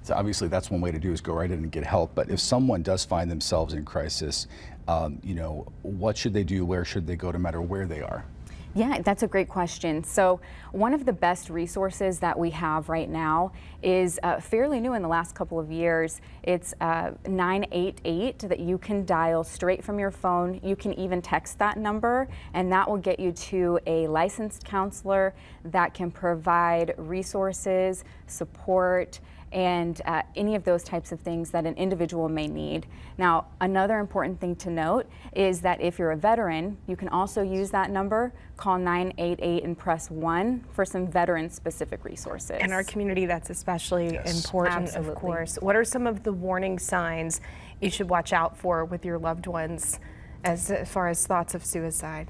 So 0.03 0.15
obviously 0.15 0.49
that's 0.49 0.71
one 0.71 0.81
way 0.81 0.91
to 0.91 0.99
do 0.99 1.13
is 1.13 1.21
go 1.21 1.33
right 1.33 1.51
in 1.51 1.59
and 1.59 1.71
get 1.71 1.85
help. 1.85 2.15
But 2.15 2.29
if 2.29 2.41
someone 2.41 2.83
does 2.83 3.05
find 3.05 3.31
themselves 3.31 3.75
in 3.75 3.85
crisis, 3.85 4.49
um, 4.89 5.21
you 5.23 5.35
know, 5.35 5.71
what 5.83 6.17
should 6.17 6.33
they 6.33 6.43
do? 6.45 6.65
Where 6.65 6.85
should 6.85 7.07
they 7.07 7.15
go 7.15 7.31
no 7.31 7.39
matter 7.39 7.61
where 7.61 7.87
they 7.87 8.01
are? 8.01 8.25
Yeah, 8.75 9.03
that's 9.03 9.23
a 9.23 9.27
great 9.27 9.51
question. 9.51 10.03
So, 10.03 10.41
one 10.71 10.95
of 10.95 11.05
the 11.05 11.13
best 11.13 11.51
resources 11.51 12.21
that 12.21 12.39
we 12.39 12.49
have 12.51 12.89
right 12.89 13.09
now 13.11 13.53
is 13.83 14.19
uh, 14.23 14.41
fairly 14.41 14.81
new 14.81 14.95
in 14.95 15.03
the 15.03 15.09
last 15.09 15.35
couple 15.35 15.61
of 15.61 15.71
years. 15.71 16.23
It's 16.43 16.73
uh, 16.81 17.11
988 17.29 18.39
that 18.39 18.61
you 18.61 18.79
can 18.79 19.05
dial 19.05 19.45
straight 19.45 19.85
from 19.85 19.99
your 19.99 20.11
phone. 20.11 20.59
You 20.63 20.75
can 20.75 20.95
even 20.95 21.21
text 21.21 21.59
that 21.59 21.77
number, 21.77 22.29
and 22.55 22.73
that 22.73 22.89
will 22.89 22.97
get 22.97 23.21
you 23.21 23.33
to 23.33 23.79
a 23.87 24.07
licensed 24.07 24.65
counselor 24.65 25.35
that 25.67 25.93
can 25.93 26.11
provide 26.11 26.95
resources, 26.97 28.05
support, 28.27 29.21
and 29.53 30.01
uh, 30.07 30.23
any 30.35 30.55
of 30.55 30.65
those 30.65 30.83
types 30.83 31.13
of 31.13 31.21
things 31.21 31.51
that 31.51 31.67
an 31.67 31.75
individual 31.75 32.29
may 32.29 32.49
need. 32.49 32.87
Now, 33.19 33.47
another 33.61 33.99
important 33.99 34.41
thing 34.41 34.57
to 34.57 34.71
note 34.71 35.07
is 35.35 35.61
that 35.61 35.81
if 35.81 35.99
you're 35.99 36.13
a 36.13 36.17
veteran, 36.17 36.79
you 36.87 36.97
can 36.97 37.09
also 37.09 37.43
use 37.43 37.71
that 37.71 37.91
number, 37.91 38.33
call 38.57 38.79
988 38.79 39.65
and 39.65 39.77
press 39.77 40.11
1 40.11 40.65
for 40.73 40.85
some 40.85 41.07
veteran 41.07 41.51
specific 41.51 42.05
resources. 42.05 42.59
In 42.61 42.73
our 42.73 42.83
community, 42.83 43.27
that's 43.27 43.51
especially 43.51 44.15
yes. 44.15 44.45
important, 44.45 44.89
Absolutely. 44.89 45.13
of 45.13 45.19
course. 45.19 45.59
What 45.61 45.77
are 45.77 45.85
some 45.85 46.07
of 46.07 46.23
the 46.23 46.33
warning 46.33 46.79
signs 46.79 47.41
you 47.81 47.91
should 47.91 48.09
watch 48.09 48.33
out 48.33 48.57
for 48.57 48.85
with 48.85 49.05
your 49.05 49.19
loved 49.19 49.47
ones 49.47 50.01
as 50.45 50.73
far 50.87 51.09
as 51.09 51.27
thoughts 51.27 51.55
of 51.55 51.65
suicide? 51.65 52.29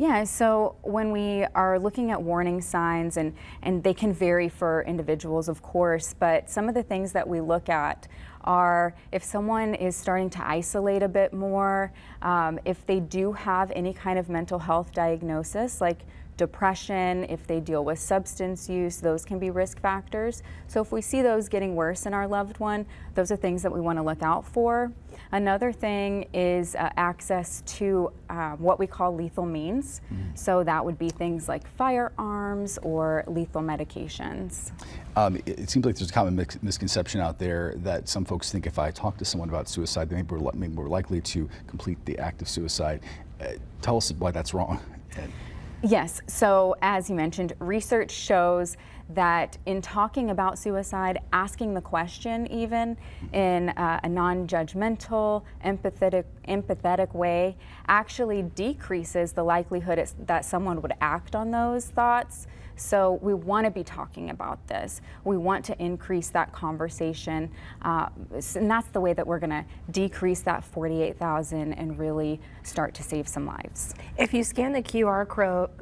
Yeah, 0.00 0.22
so 0.22 0.76
when 0.82 1.10
we 1.10 1.44
are 1.56 1.76
looking 1.76 2.12
at 2.12 2.22
warning 2.22 2.60
signs, 2.60 3.16
and, 3.16 3.34
and 3.62 3.82
they 3.82 3.92
can 3.92 4.12
vary 4.12 4.48
for 4.48 4.82
individuals, 4.82 5.48
of 5.48 5.60
course, 5.60 6.14
but 6.16 6.48
some 6.48 6.68
of 6.68 6.76
the 6.76 6.84
things 6.84 7.10
that 7.12 7.26
we 7.26 7.40
look 7.40 7.68
at 7.68 8.06
are 8.44 8.94
if 9.10 9.24
someone 9.24 9.74
is 9.74 9.96
starting 9.96 10.30
to 10.30 10.48
isolate 10.48 11.02
a 11.02 11.08
bit 11.08 11.32
more, 11.32 11.92
um, 12.22 12.60
if 12.64 12.86
they 12.86 13.00
do 13.00 13.32
have 13.32 13.72
any 13.72 13.92
kind 13.92 14.20
of 14.20 14.28
mental 14.28 14.60
health 14.60 14.92
diagnosis 14.92 15.80
like 15.80 16.02
depression, 16.38 17.24
if 17.24 17.46
they 17.46 17.60
deal 17.60 17.84
with 17.84 17.98
substance 17.98 18.68
use, 18.70 18.96
those 18.96 19.26
can 19.26 19.38
be 19.38 19.50
risk 19.50 19.78
factors. 19.78 20.42
So 20.68 20.80
if 20.80 20.90
we 20.90 21.02
see 21.02 21.20
those 21.20 21.48
getting 21.50 21.76
worse 21.76 22.06
in 22.06 22.14
our 22.14 22.26
loved 22.26 22.58
one, 22.58 22.86
those 23.14 23.30
are 23.30 23.36
things 23.36 23.62
that 23.62 23.72
we 23.72 23.80
want 23.82 23.98
to 23.98 24.02
look 24.02 24.22
out 24.22 24.46
for. 24.46 24.90
Another 25.32 25.72
thing 25.72 26.26
is 26.32 26.74
uh, 26.74 26.88
access 26.96 27.62
to 27.66 28.10
uh, 28.30 28.52
what 28.52 28.78
we 28.78 28.86
call 28.86 29.14
lethal 29.14 29.44
means. 29.44 30.00
Mm. 30.10 30.38
So 30.38 30.64
that 30.64 30.82
would 30.82 30.98
be 30.98 31.10
things 31.10 31.48
like 31.48 31.68
firearms 31.76 32.78
or 32.82 33.24
lethal 33.26 33.60
medications. 33.60 34.70
Um, 35.16 35.36
it, 35.36 35.48
it, 35.48 35.70
seems 35.70 35.84
like 35.84 35.96
there's 35.96 36.10
a 36.10 36.12
common 36.12 36.36
misconception 36.62 37.20
out 37.20 37.38
there 37.38 37.74
that 37.78 38.08
some 38.08 38.24
folks 38.24 38.50
think 38.50 38.66
if 38.66 38.78
I 38.78 38.90
talk 38.92 39.18
to 39.18 39.24
someone 39.24 39.48
about 39.48 39.68
suicide, 39.68 40.08
they 40.08 40.16
may 40.16 40.22
be 40.22 40.36
more, 40.36 40.52
more 40.52 40.88
likely 40.88 41.20
to 41.22 41.48
complete 41.66 41.98
the 42.06 42.18
act 42.18 42.40
of 42.40 42.48
suicide. 42.48 43.00
Uh, 43.40 43.52
tell 43.82 43.96
us 43.96 44.12
why 44.12 44.30
that's 44.30 44.54
wrong. 44.54 44.80
Yes, 45.82 46.20
so 46.26 46.74
as 46.82 47.08
you 47.08 47.14
mentioned, 47.14 47.52
research 47.60 48.10
shows 48.10 48.76
that 49.10 49.56
in 49.64 49.80
talking 49.80 50.30
about 50.30 50.58
suicide, 50.58 51.20
asking 51.32 51.74
the 51.74 51.80
question 51.80 52.50
even 52.50 52.96
in 53.32 53.68
uh, 53.70 54.00
a 54.02 54.08
non-judgmental, 54.08 55.44
empathetic, 55.64 56.24
empathetic 56.48 57.14
way 57.14 57.56
actually 57.86 58.42
decreases 58.42 59.32
the 59.32 59.44
likelihood 59.44 60.04
that 60.26 60.44
someone 60.44 60.82
would 60.82 60.94
act 61.00 61.36
on 61.36 61.52
those 61.52 61.86
thoughts 61.86 62.48
so 62.78 63.18
we 63.22 63.34
want 63.34 63.64
to 63.64 63.70
be 63.70 63.82
talking 63.82 64.30
about 64.30 64.66
this. 64.68 65.00
We 65.24 65.36
want 65.36 65.64
to 65.66 65.82
increase 65.82 66.28
that 66.30 66.52
conversation, 66.52 67.50
uh, 67.82 68.08
and 68.54 68.70
that's 68.70 68.88
the 68.88 69.00
way 69.00 69.12
that 69.12 69.26
we're 69.26 69.38
going 69.38 69.50
to 69.50 69.64
decrease 69.90 70.40
that 70.42 70.64
48,000 70.64 71.72
and 71.72 71.98
really 71.98 72.40
start 72.62 72.94
to 72.94 73.02
save 73.02 73.26
some 73.28 73.46
lives. 73.46 73.94
If 74.16 74.32
you 74.32 74.44
scan 74.44 74.72
the 74.72 74.82
QR 74.82 75.26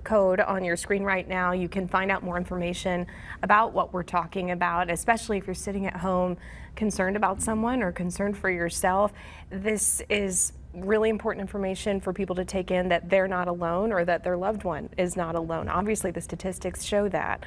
code 0.05 0.41
on 0.41 0.65
your 0.65 0.77
screen 0.77 1.03
right 1.03 1.29
now, 1.29 1.53
you 1.53 1.69
can 1.69 1.87
find 1.87 2.11
out 2.11 2.23
more 2.23 2.37
information 2.37 3.07
about 3.43 3.73
what 3.73 3.93
we're 3.93 4.03
talking 4.03 4.51
about, 4.51 4.91
especially 4.91 5.39
if 5.39 5.47
you're 5.47 5.55
sitting 5.55 5.87
at 5.87 5.97
home 5.97 6.37
concerned 6.77 7.17
about 7.17 7.43
someone 7.43 7.83
or 7.83 7.91
concerned 7.91 8.37
for 8.37 8.51
yourself. 8.51 9.13
This 9.51 10.03
is 10.09 10.53
really 10.77 11.09
important 11.09 11.41
information 11.41 12.01
for 12.01 12.13
people 12.13 12.37
to 12.37 12.45
take 12.45 12.71
in 12.71 12.89
that 12.89 13.09
they're 13.09 13.29
not 13.29 13.49
alone 13.49 13.93
or 13.93 14.05
that 14.05 14.23
their 14.23 14.37
loved 14.37 14.65
one 14.65 14.89
is 14.99 15.17
not 15.17 15.35
alone. 15.35 15.69
Obviously, 15.69 16.11
the 16.11 16.21
statistics 16.21 16.85
show 16.85 17.09
that. 17.09 17.45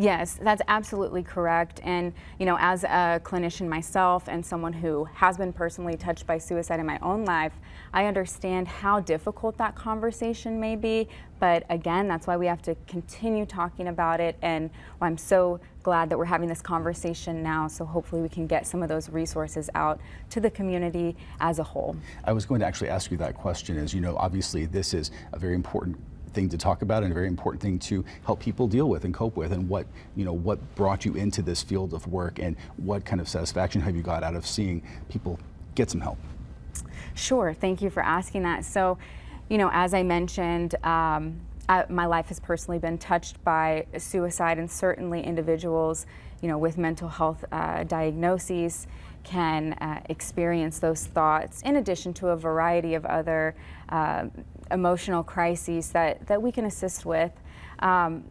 Yes, 0.00 0.38
that's 0.40 0.62
absolutely 0.66 1.22
correct. 1.22 1.80
And, 1.84 2.14
you 2.38 2.46
know, 2.46 2.56
as 2.58 2.84
a 2.84 3.20
clinician 3.22 3.68
myself 3.68 4.28
and 4.28 4.44
someone 4.44 4.72
who 4.72 5.04
has 5.12 5.36
been 5.36 5.52
personally 5.52 5.94
touched 5.98 6.26
by 6.26 6.38
suicide 6.38 6.80
in 6.80 6.86
my 6.86 6.98
own 7.02 7.26
life, 7.26 7.52
I 7.92 8.06
understand 8.06 8.66
how 8.66 9.00
difficult 9.00 9.58
that 9.58 9.74
conversation 9.74 10.58
may 10.58 10.74
be. 10.74 11.06
But 11.38 11.64
again, 11.68 12.08
that's 12.08 12.26
why 12.26 12.38
we 12.38 12.46
have 12.46 12.62
to 12.62 12.74
continue 12.86 13.44
talking 13.44 13.88
about 13.88 14.20
it. 14.20 14.38
And 14.40 14.70
I'm 15.02 15.18
so 15.18 15.60
glad 15.82 16.08
that 16.08 16.16
we're 16.16 16.24
having 16.24 16.48
this 16.48 16.62
conversation 16.62 17.42
now. 17.42 17.68
So 17.68 17.84
hopefully 17.84 18.22
we 18.22 18.30
can 18.30 18.46
get 18.46 18.66
some 18.66 18.82
of 18.82 18.88
those 18.88 19.10
resources 19.10 19.68
out 19.74 20.00
to 20.30 20.40
the 20.40 20.50
community 20.50 21.14
as 21.40 21.58
a 21.58 21.62
whole. 21.62 21.94
I 22.24 22.32
was 22.32 22.46
going 22.46 22.60
to 22.60 22.66
actually 22.66 22.88
ask 22.88 23.10
you 23.10 23.18
that 23.18 23.34
question 23.34 23.76
as 23.76 23.92
you 23.92 24.00
know, 24.00 24.16
obviously 24.16 24.64
this 24.64 24.94
is 24.94 25.10
a 25.32 25.38
very 25.38 25.54
important 25.54 25.98
thing 26.32 26.48
to 26.48 26.58
talk 26.58 26.82
about 26.82 27.02
and 27.02 27.12
a 27.12 27.14
very 27.14 27.28
important 27.28 27.62
thing 27.62 27.78
to 27.78 28.04
help 28.24 28.40
people 28.40 28.66
deal 28.66 28.88
with 28.88 29.04
and 29.04 29.12
cope 29.14 29.36
with 29.36 29.52
and 29.52 29.68
what 29.68 29.86
you 30.16 30.24
know 30.24 30.32
what 30.32 30.58
brought 30.74 31.04
you 31.04 31.14
into 31.14 31.42
this 31.42 31.62
field 31.62 31.92
of 31.92 32.06
work 32.06 32.38
and 32.38 32.56
what 32.76 33.04
kind 33.04 33.20
of 33.20 33.28
satisfaction 33.28 33.80
have 33.80 33.96
you 33.96 34.02
got 34.02 34.22
out 34.22 34.34
of 34.34 34.46
seeing 34.46 34.82
people 35.08 35.38
get 35.74 35.90
some 35.90 36.00
help? 36.00 36.18
Sure. 37.14 37.52
Thank 37.52 37.82
you 37.82 37.90
for 37.90 38.02
asking 38.02 38.42
that. 38.44 38.64
So 38.64 38.98
you 39.50 39.58
know 39.58 39.68
as 39.72 39.92
i 39.92 40.02
mentioned 40.02 40.74
um, 40.82 41.38
I, 41.68 41.84
my 41.90 42.06
life 42.06 42.28
has 42.28 42.40
personally 42.40 42.78
been 42.78 42.96
touched 42.96 43.42
by 43.44 43.86
suicide 43.98 44.58
and 44.58 44.70
certainly 44.70 45.22
individuals 45.22 46.06
you 46.40 46.48
know 46.48 46.56
with 46.56 46.78
mental 46.78 47.08
health 47.10 47.44
uh, 47.52 47.84
diagnoses 47.84 48.86
can 49.24 49.74
uh, 49.74 50.00
experience 50.08 50.78
those 50.78 51.06
thoughts 51.06 51.62
in 51.62 51.76
addition 51.76 52.12
to 52.14 52.28
a 52.28 52.36
variety 52.36 52.94
of 52.94 53.04
other 53.06 53.54
uh, 53.88 54.26
emotional 54.70 55.22
crises 55.22 55.90
that, 55.90 56.26
that 56.26 56.40
we 56.40 56.52
can 56.52 56.64
assist 56.66 57.04
with. 57.04 57.32
Um, 57.80 58.24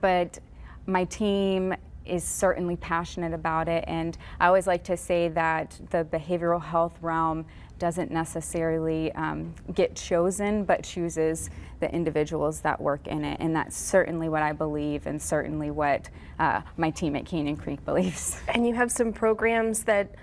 but 0.00 0.38
my 0.86 1.04
team 1.04 1.74
is 2.04 2.22
certainly 2.22 2.76
passionate 2.76 3.32
about 3.32 3.68
it 3.68 3.82
and 3.86 4.18
I 4.38 4.46
always 4.46 4.66
like 4.66 4.84
to 4.84 4.96
say 4.96 5.28
that 5.28 5.80
the 5.90 6.04
behavioral 6.04 6.62
health 6.62 6.98
realm 7.00 7.46
doesn't 7.78 8.10
necessarily 8.10 9.10
um, 9.12 9.54
get 9.72 9.96
chosen 9.96 10.64
but 10.64 10.84
chooses 10.84 11.48
the 11.80 11.90
individuals 11.92 12.60
that 12.60 12.78
work 12.78 13.06
in 13.06 13.24
it 13.24 13.38
and 13.40 13.56
that's 13.56 13.76
certainly 13.76 14.28
what 14.28 14.42
I 14.42 14.52
believe 14.52 15.06
and 15.06 15.20
certainly 15.20 15.70
what 15.70 16.10
uh, 16.38 16.60
my 16.76 16.90
team 16.90 17.16
at 17.16 17.24
Canyon 17.24 17.56
Creek 17.56 17.84
believes. 17.84 18.36
And 18.48 18.66
you 18.66 18.74
have 18.74 18.92
some 18.92 19.12
programs 19.12 19.84
that 19.84 20.14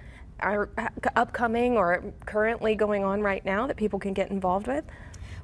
are 0.42 0.70
upcoming 1.16 1.78
or 1.78 2.04
currently 2.26 2.76
going 2.76 3.04
on 3.04 3.22
right 3.22 3.44
now 3.46 3.68
that 3.68 3.78
people 3.78 4.00
can 4.00 4.14
get 4.14 4.32
involved 4.32 4.68
with? 4.68 4.86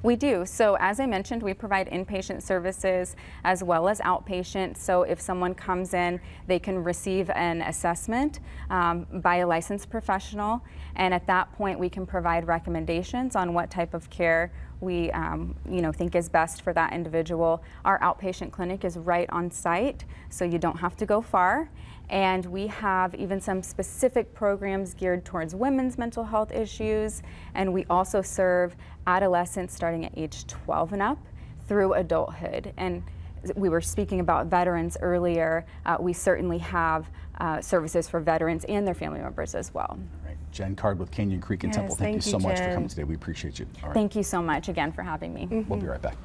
We 0.02 0.14
do. 0.14 0.46
So 0.46 0.76
as 0.78 1.00
I 1.00 1.06
mentioned, 1.06 1.42
we 1.42 1.54
provide 1.54 1.90
inpatient 1.90 2.42
services 2.42 3.16
as 3.42 3.64
well 3.64 3.88
as 3.88 3.98
outpatient. 4.00 4.76
So 4.76 5.02
if 5.02 5.20
someone 5.20 5.54
comes 5.54 5.92
in, 5.92 6.20
they 6.46 6.60
can 6.60 6.84
receive 6.84 7.30
an 7.30 7.62
assessment 7.62 8.38
um, 8.70 9.06
by 9.14 9.36
a 9.36 9.46
licensed 9.46 9.90
professional. 9.90 10.62
And 10.94 11.12
at 11.12 11.26
that 11.26 11.52
point, 11.52 11.80
we 11.80 11.88
can 11.88 12.06
provide 12.06 12.46
recommendations 12.46 13.34
on 13.34 13.54
what 13.54 13.70
type 13.70 13.92
of 13.92 14.08
care 14.08 14.52
we 14.80 15.10
um, 15.10 15.56
you 15.68 15.82
know, 15.82 15.90
think 15.90 16.14
is 16.14 16.28
best 16.28 16.62
for 16.62 16.72
that 16.72 16.92
individual. 16.92 17.62
Our 17.84 17.98
outpatient 17.98 18.52
clinic 18.52 18.84
is 18.84 18.96
right 18.96 19.28
on 19.30 19.50
site, 19.50 20.04
so 20.30 20.44
you 20.44 20.58
don't 20.58 20.78
have 20.78 20.96
to 20.98 21.06
go 21.06 21.20
far. 21.20 21.68
And 22.10 22.44
we 22.46 22.66
have 22.68 23.14
even 23.14 23.40
some 23.40 23.62
specific 23.62 24.34
programs 24.34 24.94
geared 24.94 25.24
towards 25.24 25.54
women's 25.54 25.98
mental 25.98 26.24
health 26.24 26.52
issues. 26.52 27.22
And 27.54 27.72
we 27.72 27.84
also 27.90 28.22
serve 28.22 28.76
adolescents 29.06 29.74
starting 29.74 30.04
at 30.06 30.12
age 30.16 30.46
12 30.46 30.94
and 30.94 31.02
up 31.02 31.18
through 31.66 31.94
adulthood. 31.94 32.72
And 32.76 33.02
we 33.54 33.68
were 33.68 33.80
speaking 33.80 34.20
about 34.20 34.46
veterans 34.46 34.96
earlier. 35.00 35.64
Uh, 35.86 35.96
we 36.00 36.12
certainly 36.12 36.58
have 36.58 37.08
uh, 37.38 37.60
services 37.60 38.08
for 38.08 38.20
veterans 38.20 38.64
and 38.64 38.86
their 38.86 38.94
family 38.94 39.20
members 39.20 39.54
as 39.54 39.72
well. 39.72 39.90
All 39.90 40.26
right. 40.26 40.36
Jen 40.50 40.74
Card 40.74 40.98
with 40.98 41.10
Canyon 41.10 41.40
Creek 41.40 41.64
and 41.64 41.72
yes, 41.72 41.76
Temple, 41.76 41.94
thank, 41.94 42.22
thank 42.22 42.26
you 42.26 42.32
so 42.32 42.38
much 42.38 42.58
for 42.58 42.72
coming 42.72 42.88
today. 42.88 43.04
We 43.04 43.14
appreciate 43.14 43.58
you. 43.58 43.66
Thank 43.92 44.16
you 44.16 44.22
so 44.22 44.42
much 44.42 44.68
again 44.68 44.92
for 44.92 45.02
having 45.02 45.32
me. 45.34 45.42
Mm 45.42 45.48
-hmm. 45.48 45.68
We'll 45.68 45.80
be 45.80 45.86
right 45.86 46.02
back. 46.02 46.16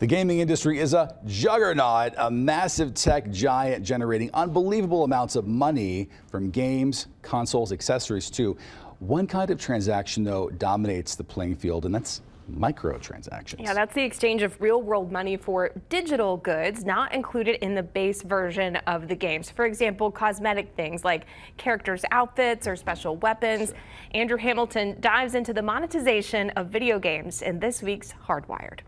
The 0.00 0.06
gaming 0.06 0.38
industry 0.38 0.78
is 0.78 0.94
a 0.94 1.14
juggernaut, 1.26 2.14
a 2.16 2.30
massive 2.30 2.94
tech 2.94 3.30
giant 3.30 3.84
generating 3.84 4.30
unbelievable 4.32 5.04
amounts 5.04 5.36
of 5.36 5.46
money 5.46 6.08
from 6.30 6.48
games, 6.48 7.08
consoles, 7.20 7.70
accessories 7.70 8.30
too. 8.30 8.56
One 9.00 9.26
kind 9.26 9.50
of 9.50 9.60
transaction, 9.60 10.24
though, 10.24 10.48
dominates 10.48 11.16
the 11.16 11.24
playing 11.24 11.56
field, 11.56 11.84
and 11.84 11.94
that's 11.94 12.22
microtransactions. 12.50 13.60
Yeah, 13.60 13.74
that's 13.74 13.94
the 13.94 14.02
exchange 14.02 14.40
of 14.40 14.58
real 14.58 14.80
world 14.80 15.12
money 15.12 15.36
for 15.36 15.70
digital 15.90 16.38
goods 16.38 16.82
not 16.82 17.14
included 17.14 17.62
in 17.62 17.74
the 17.74 17.82
base 17.82 18.22
version 18.22 18.76
of 18.86 19.06
the 19.06 19.14
games. 19.14 19.50
For 19.50 19.66
example, 19.66 20.10
cosmetic 20.10 20.74
things 20.76 21.04
like 21.04 21.26
characters' 21.58 22.06
outfits 22.10 22.66
or 22.66 22.74
special 22.74 23.16
weapons. 23.16 23.68
Sure. 23.68 23.78
Andrew 24.12 24.38
Hamilton 24.38 24.96
dives 25.00 25.34
into 25.34 25.52
the 25.52 25.62
monetization 25.62 26.48
of 26.56 26.68
video 26.68 26.98
games 26.98 27.42
in 27.42 27.60
this 27.60 27.82
week's 27.82 28.14
Hardwired. 28.26 28.80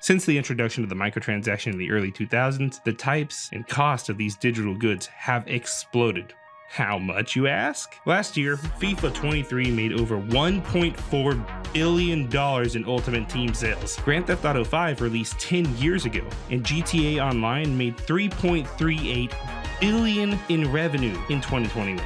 Since 0.00 0.26
the 0.26 0.36
introduction 0.36 0.84
of 0.84 0.90
the 0.90 0.94
microtransaction 0.94 1.72
in 1.72 1.78
the 1.78 1.90
early 1.90 2.12
2000s, 2.12 2.82
the 2.84 2.92
types 2.92 3.48
and 3.52 3.66
cost 3.66 4.08
of 4.08 4.18
these 4.18 4.36
digital 4.36 4.74
goods 4.74 5.06
have 5.06 5.48
exploded. 5.48 6.34
How 6.68 6.98
much, 6.98 7.36
you 7.36 7.46
ask? 7.46 7.94
Last 8.06 8.36
year, 8.36 8.56
FIFA 8.56 9.14
23 9.14 9.70
made 9.70 9.92
over 9.92 10.20
$1.4 10.20 11.72
billion 11.72 12.76
in 12.76 12.84
Ultimate 12.84 13.28
Team 13.28 13.54
sales. 13.54 13.96
Grand 14.00 14.26
Theft 14.26 14.44
Auto 14.44 14.64
5 14.64 15.00
released 15.00 15.38
10 15.38 15.76
years 15.78 16.04
ago, 16.04 16.22
and 16.50 16.64
GTA 16.64 17.24
Online 17.24 17.76
made 17.78 17.96
3.38 17.96 19.32
billion 19.80 20.38
in 20.48 20.70
revenue 20.72 21.16
in 21.30 21.40
2021. 21.40 21.98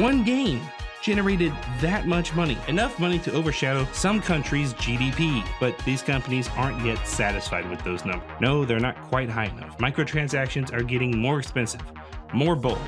One 0.00 0.24
game 0.24 0.60
generated 1.04 1.52
that 1.80 2.06
much 2.06 2.34
money, 2.34 2.56
enough 2.66 2.98
money 2.98 3.18
to 3.18 3.32
overshadow 3.34 3.86
some 3.92 4.22
countries' 4.22 4.72
GDP. 4.74 5.46
But 5.60 5.78
these 5.80 6.02
companies 6.02 6.48
aren't 6.56 6.84
yet 6.84 7.06
satisfied 7.06 7.68
with 7.68 7.84
those 7.84 8.06
numbers. 8.06 8.28
No, 8.40 8.64
they're 8.64 8.80
not 8.80 9.00
quite 9.02 9.28
high 9.28 9.46
enough. 9.46 9.76
Microtransactions 9.76 10.72
are 10.72 10.82
getting 10.82 11.18
more 11.18 11.38
expensive, 11.38 11.82
more 12.32 12.56
bold, 12.56 12.78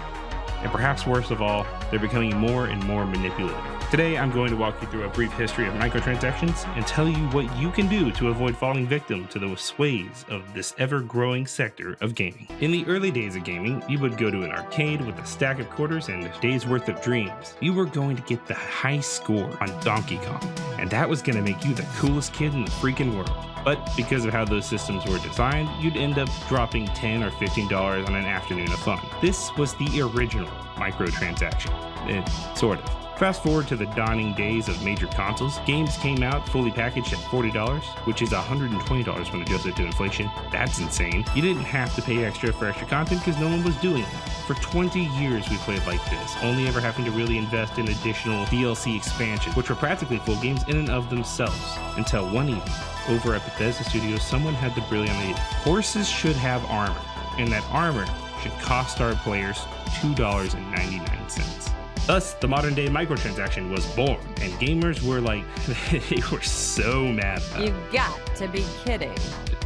and 0.62 0.72
perhaps 0.72 1.06
worst 1.06 1.30
of 1.30 1.42
all, 1.42 1.66
they're 1.90 2.00
becoming 2.00 2.34
more 2.36 2.66
and 2.66 2.82
more 2.84 3.04
manipulative. 3.04 3.75
Today, 3.88 4.18
I'm 4.18 4.32
going 4.32 4.50
to 4.50 4.56
walk 4.56 4.82
you 4.82 4.88
through 4.88 5.04
a 5.04 5.08
brief 5.08 5.32
history 5.34 5.68
of 5.68 5.74
microtransactions 5.74 6.66
and 6.74 6.84
tell 6.88 7.08
you 7.08 7.24
what 7.28 7.56
you 7.56 7.70
can 7.70 7.86
do 7.86 8.10
to 8.10 8.30
avoid 8.30 8.56
falling 8.56 8.84
victim 8.84 9.28
to 9.28 9.38
the 9.38 9.54
sways 9.56 10.24
of 10.28 10.52
this 10.52 10.74
ever 10.78 11.00
growing 11.00 11.46
sector 11.46 11.96
of 12.00 12.16
gaming. 12.16 12.48
In 12.58 12.72
the 12.72 12.84
early 12.88 13.12
days 13.12 13.36
of 13.36 13.44
gaming, 13.44 13.84
you 13.88 14.00
would 14.00 14.18
go 14.18 14.28
to 14.28 14.42
an 14.42 14.50
arcade 14.50 15.00
with 15.02 15.16
a 15.20 15.24
stack 15.24 15.60
of 15.60 15.70
quarters 15.70 16.08
and 16.08 16.24
a 16.24 16.40
day's 16.40 16.66
worth 16.66 16.88
of 16.88 17.00
dreams. 17.00 17.54
You 17.60 17.74
were 17.74 17.84
going 17.84 18.16
to 18.16 18.22
get 18.22 18.44
the 18.46 18.54
high 18.54 18.98
score 18.98 19.56
on 19.62 19.68
Donkey 19.84 20.16
Kong, 20.16 20.42
and 20.80 20.90
that 20.90 21.08
was 21.08 21.22
going 21.22 21.36
to 21.36 21.42
make 21.42 21.64
you 21.64 21.72
the 21.72 21.86
coolest 21.96 22.34
kid 22.34 22.54
in 22.54 22.64
the 22.64 22.70
freaking 22.72 23.14
world. 23.14 23.30
But 23.64 23.78
because 23.96 24.24
of 24.24 24.32
how 24.32 24.44
those 24.44 24.66
systems 24.66 25.06
were 25.06 25.18
designed, 25.20 25.68
you'd 25.80 25.96
end 25.96 26.18
up 26.18 26.28
dropping 26.48 26.88
10 26.88 27.22
or 27.22 27.30
$15 27.30 28.08
on 28.08 28.16
an 28.16 28.24
afternoon 28.24 28.72
of 28.72 28.80
fun. 28.80 28.98
This 29.22 29.56
was 29.56 29.74
the 29.74 30.00
original 30.02 30.48
microtransaction. 30.74 31.70
It, 32.10 32.58
sort 32.58 32.80
of. 32.80 33.05
Fast 33.16 33.42
forward 33.42 33.66
to 33.68 33.76
the 33.76 33.86
dawning 33.86 34.34
days 34.34 34.68
of 34.68 34.84
major 34.84 35.06
consoles, 35.06 35.58
games 35.64 35.96
came 35.96 36.22
out 36.22 36.46
fully 36.50 36.70
packaged 36.70 37.14
at 37.14 37.18
$40, 37.18 37.82
which 38.06 38.20
is 38.20 38.28
$120 38.28 39.32
when 39.32 39.40
adjusted 39.40 39.74
to 39.74 39.86
inflation. 39.86 40.30
That's 40.52 40.78
insane. 40.80 41.24
You 41.34 41.40
didn't 41.40 41.64
have 41.64 41.94
to 41.94 42.02
pay 42.02 42.26
extra 42.26 42.52
for 42.52 42.66
extra 42.66 42.86
content 42.86 43.24
because 43.24 43.40
no 43.40 43.48
one 43.48 43.64
was 43.64 43.74
doing 43.76 44.02
it. 44.02 44.08
For 44.46 44.52
20 44.52 45.00
years, 45.00 45.48
we 45.48 45.56
played 45.56 45.82
like 45.86 46.04
this, 46.10 46.36
only 46.42 46.68
ever 46.68 46.78
having 46.78 47.06
to 47.06 47.10
really 47.10 47.38
invest 47.38 47.78
in 47.78 47.88
additional 47.88 48.44
DLC 48.46 48.98
expansions, 48.98 49.56
which 49.56 49.70
were 49.70 49.76
practically 49.76 50.18
full 50.18 50.38
games 50.42 50.62
in 50.68 50.76
and 50.76 50.90
of 50.90 51.08
themselves. 51.08 51.78
Until 51.96 52.28
one 52.28 52.50
evening, 52.50 52.74
over 53.08 53.34
at 53.34 53.42
Bethesda 53.44 53.84
Studios, 53.84 54.22
someone 54.22 54.52
had 54.52 54.74
the 54.74 54.82
brilliant 54.82 55.16
idea 55.16 55.36
horses 55.64 56.06
should 56.06 56.36
have 56.36 56.62
armor, 56.66 57.00
and 57.38 57.50
that 57.50 57.64
armor 57.70 58.04
should 58.42 58.52
cost 58.58 59.00
our 59.00 59.14
players 59.14 59.56
$2.99. 60.02 61.75
Thus, 62.06 62.34
the 62.34 62.46
modern 62.46 62.74
day 62.74 62.86
microtransaction 62.86 63.68
was 63.68 63.84
born, 63.96 64.20
and 64.40 64.52
gamers 64.54 65.02
were 65.02 65.20
like, 65.20 65.42
they 65.90 66.22
were 66.30 66.40
so 66.40 67.04
mad 67.04 67.42
about 67.50 67.62
it. 67.62 67.66
You 67.66 67.74
got 67.92 68.36
to 68.36 68.46
be 68.46 68.64
kidding. 68.84 69.12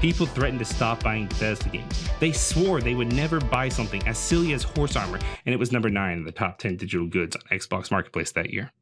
People 0.00 0.24
threatened 0.24 0.58
to 0.60 0.64
stop 0.64 1.02
buying 1.02 1.26
Bethesda 1.26 1.68
games. 1.68 2.08
They 2.18 2.32
swore 2.32 2.80
they 2.80 2.94
would 2.94 3.12
never 3.12 3.40
buy 3.40 3.68
something 3.68 4.02
as 4.08 4.16
silly 4.16 4.54
as 4.54 4.62
horse 4.62 4.96
armor, 4.96 5.18
and 5.44 5.52
it 5.52 5.58
was 5.58 5.70
number 5.70 5.90
9 5.90 6.16
in 6.16 6.24
the 6.24 6.32
top 6.32 6.56
10 6.56 6.78
digital 6.78 7.06
goods 7.06 7.36
on 7.36 7.42
Xbox 7.58 7.90
Marketplace 7.90 8.32
that 8.32 8.50
year. 8.50 8.72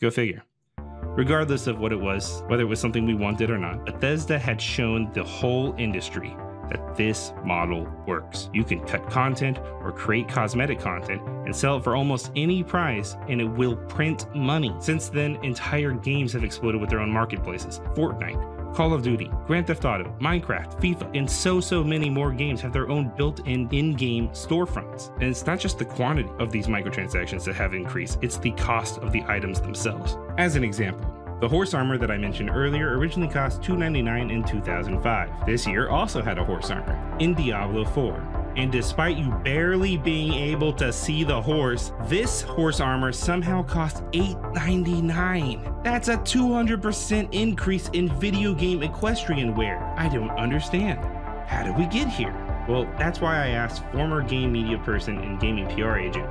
Go 0.00 0.10
figure. 0.10 0.42
Regardless 0.76 1.68
of 1.68 1.78
what 1.78 1.92
it 1.92 2.00
was, 2.00 2.42
whether 2.48 2.64
it 2.64 2.66
was 2.66 2.80
something 2.80 3.06
we 3.06 3.14
wanted 3.14 3.50
or 3.50 3.58
not, 3.58 3.86
Bethesda 3.86 4.36
had 4.36 4.60
shown 4.60 5.12
the 5.12 5.22
whole 5.22 5.76
industry 5.78 6.34
that 6.70 6.96
this 6.96 7.32
model 7.44 7.86
works. 8.06 8.50
You 8.52 8.64
can 8.64 8.80
cut 8.86 9.08
content 9.10 9.58
or 9.58 9.92
create 9.92 10.28
cosmetic 10.28 10.80
content 10.80 11.22
and 11.26 11.54
sell 11.54 11.76
it 11.76 11.84
for 11.84 11.96
almost 11.96 12.30
any 12.36 12.62
price, 12.62 13.16
and 13.28 13.40
it 13.40 13.44
will 13.44 13.76
print 13.76 14.32
money. 14.34 14.74
Since 14.78 15.08
then, 15.08 15.36
entire 15.42 15.92
games 15.92 16.32
have 16.32 16.44
exploded 16.44 16.80
with 16.80 16.90
their 16.90 17.00
own 17.00 17.10
marketplaces. 17.10 17.80
Fortnite, 17.94 18.74
Call 18.74 18.92
of 18.92 19.02
Duty, 19.02 19.30
Grand 19.46 19.66
Theft 19.66 19.84
Auto, 19.84 20.14
Minecraft, 20.20 20.80
FIFA, 20.80 21.16
and 21.16 21.28
so, 21.28 21.60
so 21.60 21.82
many 21.82 22.08
more 22.08 22.32
games 22.32 22.60
have 22.60 22.72
their 22.72 22.88
own 22.88 23.10
built 23.16 23.40
in 23.46 23.68
in 23.70 23.94
game 23.94 24.28
storefronts. 24.28 25.12
And 25.14 25.24
it's 25.24 25.44
not 25.44 25.58
just 25.58 25.78
the 25.78 25.84
quantity 25.84 26.30
of 26.38 26.52
these 26.52 26.66
microtransactions 26.66 27.44
that 27.44 27.56
have 27.56 27.74
increased, 27.74 28.18
it's 28.22 28.38
the 28.38 28.52
cost 28.52 28.98
of 28.98 29.12
the 29.12 29.24
items 29.26 29.60
themselves. 29.60 30.16
As 30.38 30.56
an 30.56 30.64
example, 30.64 31.09
the 31.40 31.48
horse 31.48 31.72
armor 31.72 31.96
that 31.96 32.10
I 32.10 32.18
mentioned 32.18 32.50
earlier 32.50 32.98
originally 32.98 33.32
cost 33.32 33.62
$2.99 33.62 34.30
in 34.30 34.44
2005. 34.44 35.46
This 35.46 35.66
year 35.66 35.88
also 35.88 36.22
had 36.22 36.38
a 36.38 36.44
horse 36.44 36.70
armor 36.70 37.16
in 37.18 37.34
Diablo 37.34 37.84
4. 37.84 38.52
And 38.56 38.70
despite 38.70 39.16
you 39.16 39.30
barely 39.42 39.96
being 39.96 40.34
able 40.34 40.72
to 40.74 40.92
see 40.92 41.24
the 41.24 41.40
horse, 41.40 41.92
this 42.04 42.42
horse 42.42 42.80
armor 42.80 43.10
somehow 43.12 43.62
cost 43.62 44.04
$8.99. 44.10 45.82
That's 45.82 46.08
a 46.08 46.18
200% 46.18 47.32
increase 47.32 47.88
in 47.94 48.08
video 48.20 48.52
game 48.52 48.82
equestrian 48.82 49.54
wear. 49.54 49.94
I 49.96 50.08
don't 50.08 50.30
understand. 50.32 51.02
How 51.48 51.62
did 51.62 51.76
we 51.76 51.86
get 51.86 52.08
here? 52.08 52.34
Well, 52.68 52.84
that's 52.98 53.20
why 53.20 53.36
I 53.36 53.48
asked 53.48 53.82
former 53.92 54.22
game 54.22 54.52
media 54.52 54.78
person 54.78 55.18
and 55.18 55.40
gaming 55.40 55.66
PR 55.74 55.96
agent 55.96 56.28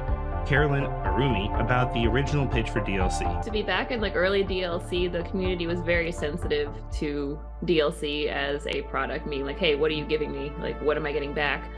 Carolyn 0.50 0.86
Arumi 0.86 1.48
about 1.62 1.94
the 1.94 2.08
original 2.08 2.48
pitch 2.48 2.72
for 2.72 2.82
DLC. 2.82 3.44
To 3.44 3.52
be 3.52 3.62
back 3.62 3.92
in 3.92 4.02
like 4.02 4.16
early 4.16 4.44
DLC, 4.44 5.10
the 5.12 5.22
community 5.30 5.68
was 5.68 5.80
very 5.82 6.12
sensitive 6.12 6.74
to 6.94 7.40
DLC 7.66 8.30
as 8.30 8.66
a 8.66 8.82
product, 8.84 9.28
meaning 9.28 9.46
like, 9.46 9.60
hey, 9.60 9.76
what 9.76 9.92
are 9.92 9.94
you 9.94 10.06
giving 10.06 10.32
me? 10.32 10.52
Like, 10.60 10.82
what 10.82 10.98
am 10.98 11.06
I 11.06 11.12
getting 11.12 11.36
back? 11.36 11.70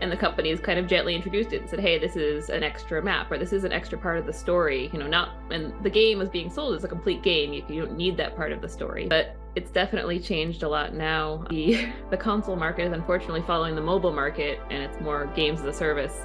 And 0.00 0.10
the 0.10 0.16
companies 0.16 0.58
kind 0.58 0.78
of 0.78 0.86
gently 0.86 1.14
introduced 1.14 1.52
it 1.52 1.60
and 1.60 1.68
said, 1.68 1.80
hey, 1.80 1.98
this 1.98 2.16
is 2.16 2.48
an 2.48 2.62
extra 2.62 3.02
map 3.02 3.30
or 3.30 3.36
this 3.36 3.52
is 3.52 3.62
an 3.64 3.72
extra 3.72 3.98
part 3.98 4.16
of 4.16 4.24
the 4.24 4.32
story. 4.32 4.88
You 4.94 5.00
know, 5.00 5.06
not, 5.06 5.34
and 5.50 5.74
the 5.84 5.90
game 5.90 6.18
was 6.18 6.30
being 6.30 6.50
sold 6.50 6.76
as 6.76 6.82
a 6.82 6.88
complete 6.88 7.22
game. 7.22 7.52
You, 7.52 7.62
you 7.68 7.84
don't 7.84 7.94
need 7.94 8.16
that 8.16 8.36
part 8.36 8.52
of 8.52 8.62
the 8.62 8.70
story. 8.70 9.06
But 9.06 9.36
it's 9.54 9.70
definitely 9.70 10.18
changed 10.18 10.62
a 10.62 10.68
lot 10.68 10.94
now. 10.94 11.44
The, 11.50 11.88
the 12.10 12.16
console 12.16 12.56
market 12.56 12.86
is 12.86 12.92
unfortunately 12.94 13.42
following 13.46 13.74
the 13.74 13.82
mobile 13.82 14.14
market 14.14 14.60
and 14.70 14.82
it's 14.82 14.98
more 15.02 15.26
games 15.36 15.60
as 15.60 15.66
a 15.66 15.74
service, 15.74 16.22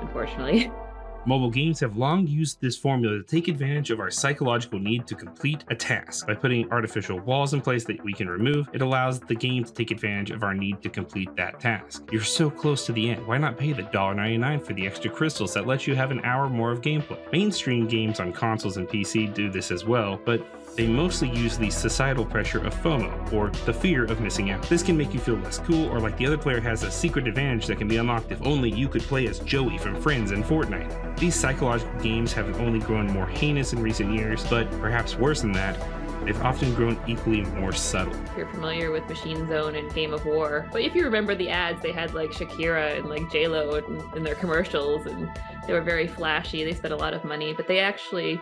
unfortunately. 0.00 0.72
Mobile 1.26 1.50
games 1.50 1.78
have 1.80 1.98
long 1.98 2.26
used 2.26 2.62
this 2.62 2.78
formula 2.78 3.18
to 3.18 3.22
take 3.22 3.48
advantage 3.48 3.90
of 3.90 4.00
our 4.00 4.10
psychological 4.10 4.78
need 4.78 5.06
to 5.06 5.14
complete 5.14 5.64
a 5.68 5.74
task. 5.74 6.26
By 6.26 6.34
putting 6.34 6.70
artificial 6.72 7.20
walls 7.20 7.52
in 7.52 7.60
place 7.60 7.84
that 7.84 8.02
we 8.02 8.14
can 8.14 8.26
remove, 8.26 8.70
it 8.72 8.80
allows 8.80 9.20
the 9.20 9.34
game 9.34 9.64
to 9.64 9.72
take 9.72 9.90
advantage 9.90 10.30
of 10.30 10.42
our 10.42 10.54
need 10.54 10.80
to 10.80 10.88
complete 10.88 11.28
that 11.36 11.60
task. 11.60 12.04
You're 12.10 12.22
so 12.22 12.48
close 12.48 12.86
to 12.86 12.92
the 12.92 13.10
end, 13.10 13.26
why 13.26 13.36
not 13.36 13.58
pay 13.58 13.72
the 13.74 13.82
$1.99 13.82 14.64
for 14.64 14.72
the 14.72 14.86
extra 14.86 15.10
crystals 15.10 15.52
that 15.52 15.66
lets 15.66 15.86
you 15.86 15.94
have 15.94 16.10
an 16.10 16.20
hour 16.24 16.48
more 16.48 16.72
of 16.72 16.80
gameplay? 16.80 17.20
Mainstream 17.32 17.86
games 17.86 18.18
on 18.18 18.32
consoles 18.32 18.78
and 18.78 18.88
PC 18.88 19.32
do 19.34 19.50
this 19.50 19.70
as 19.70 19.84
well, 19.84 20.18
but 20.24 20.59
they 20.76 20.86
mostly 20.86 21.28
use 21.30 21.58
the 21.58 21.70
societal 21.70 22.24
pressure 22.24 22.64
of 22.64 22.74
FOMO, 22.74 23.32
or 23.32 23.50
the 23.66 23.72
fear 23.72 24.04
of 24.04 24.20
missing 24.20 24.50
out. 24.50 24.62
This 24.62 24.82
can 24.82 24.96
make 24.96 25.12
you 25.12 25.20
feel 25.20 25.36
less 25.36 25.58
cool, 25.58 25.88
or 25.88 26.00
like 26.00 26.16
the 26.16 26.26
other 26.26 26.38
player 26.38 26.60
has 26.60 26.82
a 26.82 26.90
secret 26.90 27.26
advantage 27.26 27.66
that 27.66 27.78
can 27.78 27.88
be 27.88 27.96
unlocked 27.96 28.32
if 28.32 28.40
only 28.46 28.70
you 28.70 28.88
could 28.88 29.02
play 29.02 29.26
as 29.26 29.40
Joey 29.40 29.78
from 29.78 30.00
Friends 30.00 30.32
in 30.32 30.42
Fortnite. 30.42 31.18
These 31.18 31.34
psychological 31.34 31.98
games 32.00 32.32
have 32.32 32.60
only 32.60 32.78
grown 32.78 33.06
more 33.08 33.26
heinous 33.26 33.72
in 33.72 33.82
recent 33.82 34.14
years, 34.14 34.44
but 34.48 34.70
perhaps 34.80 35.16
worse 35.16 35.42
than 35.42 35.52
that, 35.52 35.78
they've 36.24 36.40
often 36.42 36.74
grown 36.74 36.98
equally 37.06 37.42
more 37.42 37.72
subtle. 37.72 38.14
If 38.14 38.36
you're 38.36 38.48
familiar 38.48 38.90
with 38.90 39.08
Machine 39.08 39.48
Zone 39.48 39.74
and 39.74 39.92
Game 39.94 40.14
of 40.14 40.24
War, 40.24 40.68
but 40.72 40.82
if 40.82 40.94
you 40.94 41.04
remember 41.04 41.34
the 41.34 41.50
ads, 41.50 41.82
they 41.82 41.92
had 41.92 42.14
like 42.14 42.30
Shakira 42.30 42.98
and 42.98 43.08
like 43.08 43.30
J 43.30 43.48
Lo 43.48 43.74
in, 43.74 44.16
in 44.16 44.22
their 44.22 44.34
commercials, 44.34 45.06
and 45.06 45.30
they 45.66 45.72
were 45.72 45.80
very 45.82 46.06
flashy. 46.06 46.64
They 46.64 46.74
spent 46.74 46.94
a 46.94 46.96
lot 46.96 47.12
of 47.12 47.24
money, 47.24 47.52
but 47.52 47.66
they 47.66 47.80
actually 47.80 48.40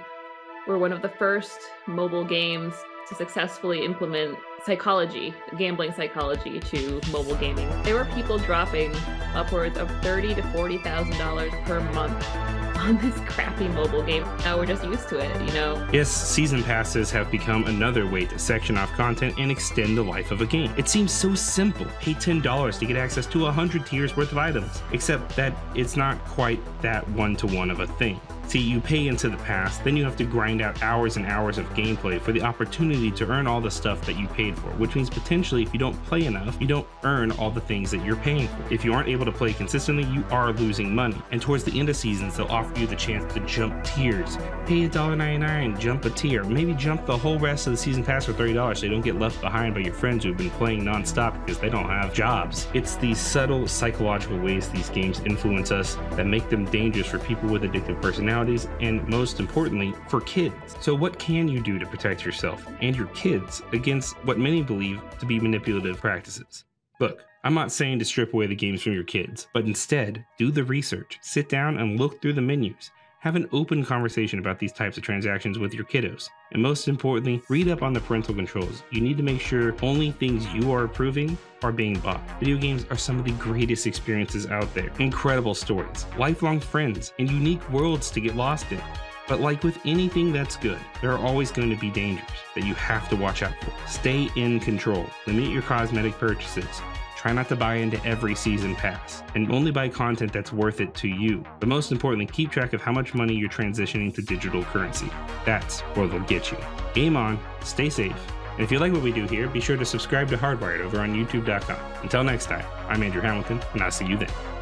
were 0.68 0.78
one 0.78 0.92
of 0.92 1.00
the 1.02 1.08
first 1.08 1.58
mobile 1.86 2.24
games 2.24 2.74
to 3.08 3.14
successfully 3.14 3.84
implement 3.84 4.38
psychology, 4.64 5.34
gambling 5.56 5.92
psychology 5.92 6.60
to 6.60 7.00
mobile 7.10 7.36
gaming. 7.36 7.66
There 7.82 7.94
were 7.94 8.04
people 8.04 8.38
dropping 8.38 8.94
upwards 9.34 9.78
of 9.78 9.90
thirty 10.02 10.34
to 10.34 10.42
forty 10.52 10.76
thousand 10.78 11.16
dollars 11.16 11.52
per 11.64 11.80
month 11.92 12.22
on 12.76 12.98
this 12.98 13.18
crappy 13.20 13.66
mobile 13.68 14.02
game. 14.02 14.24
Now 14.40 14.58
we're 14.58 14.66
just 14.66 14.84
used 14.84 15.08
to 15.08 15.18
it, 15.18 15.40
you 15.40 15.52
know. 15.54 15.88
Yes, 15.90 16.10
season 16.10 16.62
passes 16.62 17.10
have 17.10 17.30
become 17.30 17.64
another 17.64 18.06
way 18.06 18.26
to 18.26 18.38
section 18.38 18.76
off 18.76 18.90
content 18.92 19.36
and 19.38 19.50
extend 19.50 19.96
the 19.96 20.02
life 20.02 20.30
of 20.30 20.42
a 20.42 20.46
game. 20.46 20.70
It 20.76 20.88
seems 20.88 21.10
so 21.10 21.34
simple. 21.34 21.86
Pay 21.98 22.14
$10 22.14 22.78
to 22.78 22.86
get 22.86 22.96
access 22.96 23.26
to 23.26 23.40
100 23.40 23.86
tiers 23.86 24.16
worth 24.16 24.32
of 24.32 24.38
items, 24.38 24.82
except 24.92 25.34
that 25.34 25.56
it's 25.74 25.96
not 25.96 26.22
quite 26.26 26.60
that 26.82 27.08
one 27.10 27.36
to 27.36 27.46
one 27.46 27.70
of 27.70 27.80
a 27.80 27.86
thing. 27.86 28.20
See, 28.48 28.60
you 28.60 28.80
pay 28.80 29.08
into 29.08 29.28
the 29.28 29.36
pass, 29.36 29.76
then 29.76 29.94
you 29.94 30.04
have 30.04 30.16
to 30.16 30.24
grind 30.24 30.62
out 30.62 30.82
hours 30.82 31.18
and 31.18 31.26
hours 31.26 31.58
of 31.58 31.66
gameplay 31.74 32.18
for 32.18 32.32
the 32.32 32.40
opportunity 32.40 33.10
to 33.10 33.28
earn 33.28 33.46
all 33.46 33.60
the 33.60 33.70
stuff 33.70 34.00
that 34.06 34.18
you 34.18 34.26
paid 34.28 34.56
for, 34.56 34.70
which 34.78 34.94
means 34.94 35.10
potentially 35.10 35.62
if 35.62 35.74
you 35.74 35.78
don't 35.78 36.02
play 36.04 36.24
enough, 36.24 36.58
you 36.58 36.66
don't 36.66 36.86
earn 37.02 37.30
all 37.32 37.50
the 37.50 37.60
things 37.60 37.90
that 37.90 38.02
you're 38.06 38.16
paying 38.16 38.48
for. 38.48 38.72
If 38.72 38.86
you 38.86 38.94
aren't 38.94 39.10
able 39.10 39.26
to 39.26 39.32
play 39.32 39.52
consistently, 39.52 40.04
you 40.04 40.24
are 40.30 40.54
losing 40.54 40.94
money. 40.94 41.20
And 41.30 41.42
towards 41.42 41.62
the 41.62 41.78
end 41.78 41.90
of 41.90 41.96
seasons, 41.96 42.38
they'll 42.38 42.46
offer 42.46 42.80
you 42.80 42.86
the 42.86 42.96
chance 42.96 43.30
to 43.34 43.40
jump 43.40 43.84
tiers. 43.84 44.38
Pay 44.64 44.88
$1.99, 44.88 45.78
jump 45.78 46.06
a 46.06 46.10
tier, 46.10 46.42
maybe 46.42 46.72
jump 46.72 47.04
the 47.04 47.18
whole 47.18 47.38
rest 47.38 47.66
of 47.66 47.74
the 47.74 47.76
season 47.76 48.02
pass 48.02 48.24
for 48.24 48.32
$30 48.32 48.78
so 48.78 48.86
you 48.86 48.90
don't 48.90 49.02
get 49.02 49.18
left 49.18 49.42
behind 49.42 49.74
by 49.74 49.80
your 49.80 49.92
friends 49.92 50.24
who've 50.24 50.38
been 50.38 50.48
playing 50.52 50.84
nonstop 50.84 51.38
because 51.44 51.60
they 51.60 51.68
don't 51.68 51.90
have 51.90 52.14
jobs. 52.14 52.66
It's 52.72 52.96
these 52.96 53.20
subtle 53.20 53.68
psychological 53.68 54.38
ways 54.38 54.70
these 54.70 54.88
games 54.88 55.20
influence 55.26 55.70
us 55.70 55.96
that 56.12 56.26
make 56.26 56.48
them 56.48 56.64
dangerous 56.64 57.08
for 57.08 57.18
people 57.18 57.50
with 57.50 57.62
addictive 57.62 58.00
personalities 58.00 58.37
and 58.80 59.06
most 59.08 59.40
importantly, 59.40 59.94
for 60.08 60.20
kids. 60.22 60.76
So, 60.80 60.94
what 60.94 61.18
can 61.18 61.48
you 61.48 61.60
do 61.60 61.78
to 61.78 61.86
protect 61.86 62.24
yourself 62.24 62.66
and 62.80 62.96
your 62.96 63.06
kids 63.08 63.62
against 63.72 64.16
what 64.24 64.38
many 64.38 64.62
believe 64.62 65.00
to 65.18 65.26
be 65.26 65.40
manipulative 65.40 65.98
practices? 65.98 66.64
Look, 67.00 67.24
I'm 67.44 67.54
not 67.54 67.72
saying 67.72 68.00
to 68.00 68.04
strip 68.04 68.34
away 68.34 68.46
the 68.46 68.56
games 68.56 68.82
from 68.82 68.92
your 68.92 69.04
kids, 69.04 69.46
but 69.54 69.64
instead, 69.64 70.24
do 70.36 70.50
the 70.50 70.64
research, 70.64 71.18
sit 71.22 71.48
down 71.48 71.78
and 71.78 71.98
look 71.98 72.20
through 72.20 72.32
the 72.32 72.42
menus. 72.42 72.90
Have 73.20 73.34
an 73.34 73.48
open 73.50 73.84
conversation 73.84 74.38
about 74.38 74.60
these 74.60 74.72
types 74.72 74.96
of 74.96 75.02
transactions 75.02 75.58
with 75.58 75.74
your 75.74 75.84
kiddos. 75.84 76.30
And 76.52 76.62
most 76.62 76.86
importantly, 76.86 77.42
read 77.48 77.66
up 77.66 77.82
on 77.82 77.92
the 77.92 77.98
parental 77.98 78.32
controls. 78.32 78.84
You 78.92 79.00
need 79.00 79.16
to 79.16 79.24
make 79.24 79.40
sure 79.40 79.74
only 79.82 80.12
things 80.12 80.46
you 80.54 80.70
are 80.70 80.84
approving 80.84 81.36
are 81.64 81.72
being 81.72 81.98
bought. 81.98 82.20
Video 82.38 82.56
games 82.56 82.86
are 82.90 82.96
some 82.96 83.18
of 83.18 83.24
the 83.24 83.32
greatest 83.32 83.88
experiences 83.88 84.46
out 84.46 84.72
there. 84.72 84.92
Incredible 85.00 85.56
stories, 85.56 86.06
lifelong 86.16 86.60
friends, 86.60 87.12
and 87.18 87.28
unique 87.28 87.68
worlds 87.72 88.12
to 88.12 88.20
get 88.20 88.36
lost 88.36 88.70
in. 88.70 88.80
But 89.26 89.40
like 89.40 89.64
with 89.64 89.84
anything 89.84 90.32
that's 90.32 90.54
good, 90.54 90.78
there 91.02 91.10
are 91.10 91.18
always 91.18 91.50
going 91.50 91.70
to 91.70 91.76
be 91.76 91.90
dangers 91.90 92.24
that 92.54 92.64
you 92.64 92.74
have 92.76 93.08
to 93.08 93.16
watch 93.16 93.42
out 93.42 93.52
for. 93.64 93.72
Stay 93.88 94.30
in 94.36 94.60
control. 94.60 95.04
Limit 95.26 95.50
your 95.50 95.62
cosmetic 95.62 96.12
purchases. 96.18 96.80
Try 97.18 97.32
not 97.32 97.48
to 97.48 97.56
buy 97.56 97.74
into 97.74 98.02
every 98.06 98.36
season 98.36 98.76
pass, 98.76 99.24
and 99.34 99.50
only 99.50 99.72
buy 99.72 99.88
content 99.88 100.32
that's 100.32 100.52
worth 100.52 100.80
it 100.80 100.94
to 100.94 101.08
you. 101.08 101.44
But 101.58 101.68
most 101.68 101.90
importantly, 101.90 102.26
keep 102.26 102.52
track 102.52 102.72
of 102.72 102.80
how 102.80 102.92
much 102.92 103.12
money 103.12 103.34
you're 103.34 103.50
transitioning 103.50 104.14
to 104.14 104.22
digital 104.22 104.62
currency. 104.62 105.10
That's 105.44 105.80
where 105.80 106.06
they'll 106.06 106.20
get 106.20 106.52
you. 106.52 106.58
Game 106.94 107.16
on, 107.16 107.40
stay 107.64 107.90
safe, 107.90 108.16
and 108.52 108.64
if 108.64 108.70
you 108.70 108.78
like 108.78 108.92
what 108.92 109.02
we 109.02 109.12
do 109.12 109.26
here, 109.26 109.48
be 109.48 109.60
sure 109.60 109.76
to 109.76 109.84
subscribe 109.84 110.28
to 110.30 110.36
Hardwired 110.36 110.80
over 110.80 111.00
on 111.00 111.14
YouTube.com. 111.14 111.78
Until 112.02 112.22
next 112.22 112.46
time, 112.46 112.64
I'm 112.88 113.02
Andrew 113.02 113.20
Hamilton, 113.20 113.60
and 113.72 113.82
I'll 113.82 113.90
see 113.90 114.06
you 114.06 114.16
then. 114.16 114.57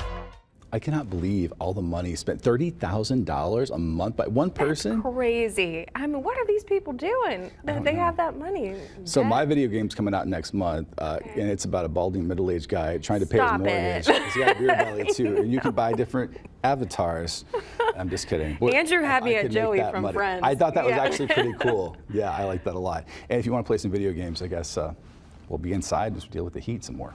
I 0.72 0.80
cannot 0.80 1.08
believe 1.08 1.52
all 1.60 1.72
the 1.72 1.82
money 1.82 2.16
spent. 2.16 2.42
$30,000 2.42 3.70
a 3.70 3.78
month 3.78 4.16
by 4.16 4.26
one 4.26 4.50
person? 4.50 5.00
That's 5.00 5.14
crazy. 5.14 5.86
I 5.94 6.06
mean, 6.06 6.22
what 6.22 6.36
are 6.36 6.46
these 6.46 6.64
people 6.64 6.92
doing 6.92 7.50
that 7.64 7.84
they 7.84 7.92
know. 7.92 8.00
have 8.00 8.16
that 8.16 8.36
money? 8.36 8.74
So 9.04 9.22
my 9.22 9.44
video 9.44 9.68
game's 9.68 9.94
coming 9.94 10.12
out 10.12 10.26
next 10.26 10.54
month, 10.54 10.88
uh, 10.98 11.18
okay. 11.22 11.40
and 11.40 11.50
it's 11.50 11.66
about 11.66 11.84
a 11.84 11.88
balding 11.88 12.26
middle-aged 12.26 12.68
guy 12.68 12.98
trying 12.98 13.20
to 13.20 13.26
pay 13.26 13.38
Stop 13.38 13.60
his 13.60 14.06
mortgage. 14.06 14.24
He's 14.24 14.44
got 14.44 14.56
a 14.56 14.58
beer 14.58 14.66
belly 14.76 15.04
too, 15.12 15.36
and 15.36 15.52
you 15.52 15.60
can 15.60 15.70
buy 15.70 15.92
different 15.92 16.36
avatars. 16.64 17.44
I'm 17.96 18.10
just 18.10 18.26
kidding. 18.26 18.58
Andrew 18.74 19.02
had 19.02 19.24
me 19.24 19.36
at 19.36 19.50
Joey 19.50 19.78
from 19.78 20.02
money. 20.02 20.14
Friends. 20.14 20.40
I 20.42 20.54
thought 20.56 20.74
that 20.74 20.86
yeah. 20.88 21.02
was 21.02 21.12
actually 21.12 21.28
pretty 21.28 21.52
cool. 21.60 21.96
Yeah, 22.12 22.32
I 22.32 22.44
like 22.44 22.64
that 22.64 22.74
a 22.74 22.78
lot. 22.78 23.06
And 23.30 23.38
if 23.38 23.46
you 23.46 23.52
want 23.52 23.64
to 23.64 23.68
play 23.68 23.78
some 23.78 23.92
video 23.92 24.12
games, 24.12 24.42
I 24.42 24.48
guess 24.48 24.76
uh, 24.76 24.94
we'll 25.48 25.58
be 25.58 25.72
inside 25.72 26.12
and 26.12 26.22
we 26.22 26.28
deal 26.28 26.44
with 26.44 26.54
the 26.54 26.60
heat 26.60 26.82
some 26.82 26.96
more. 26.96 27.14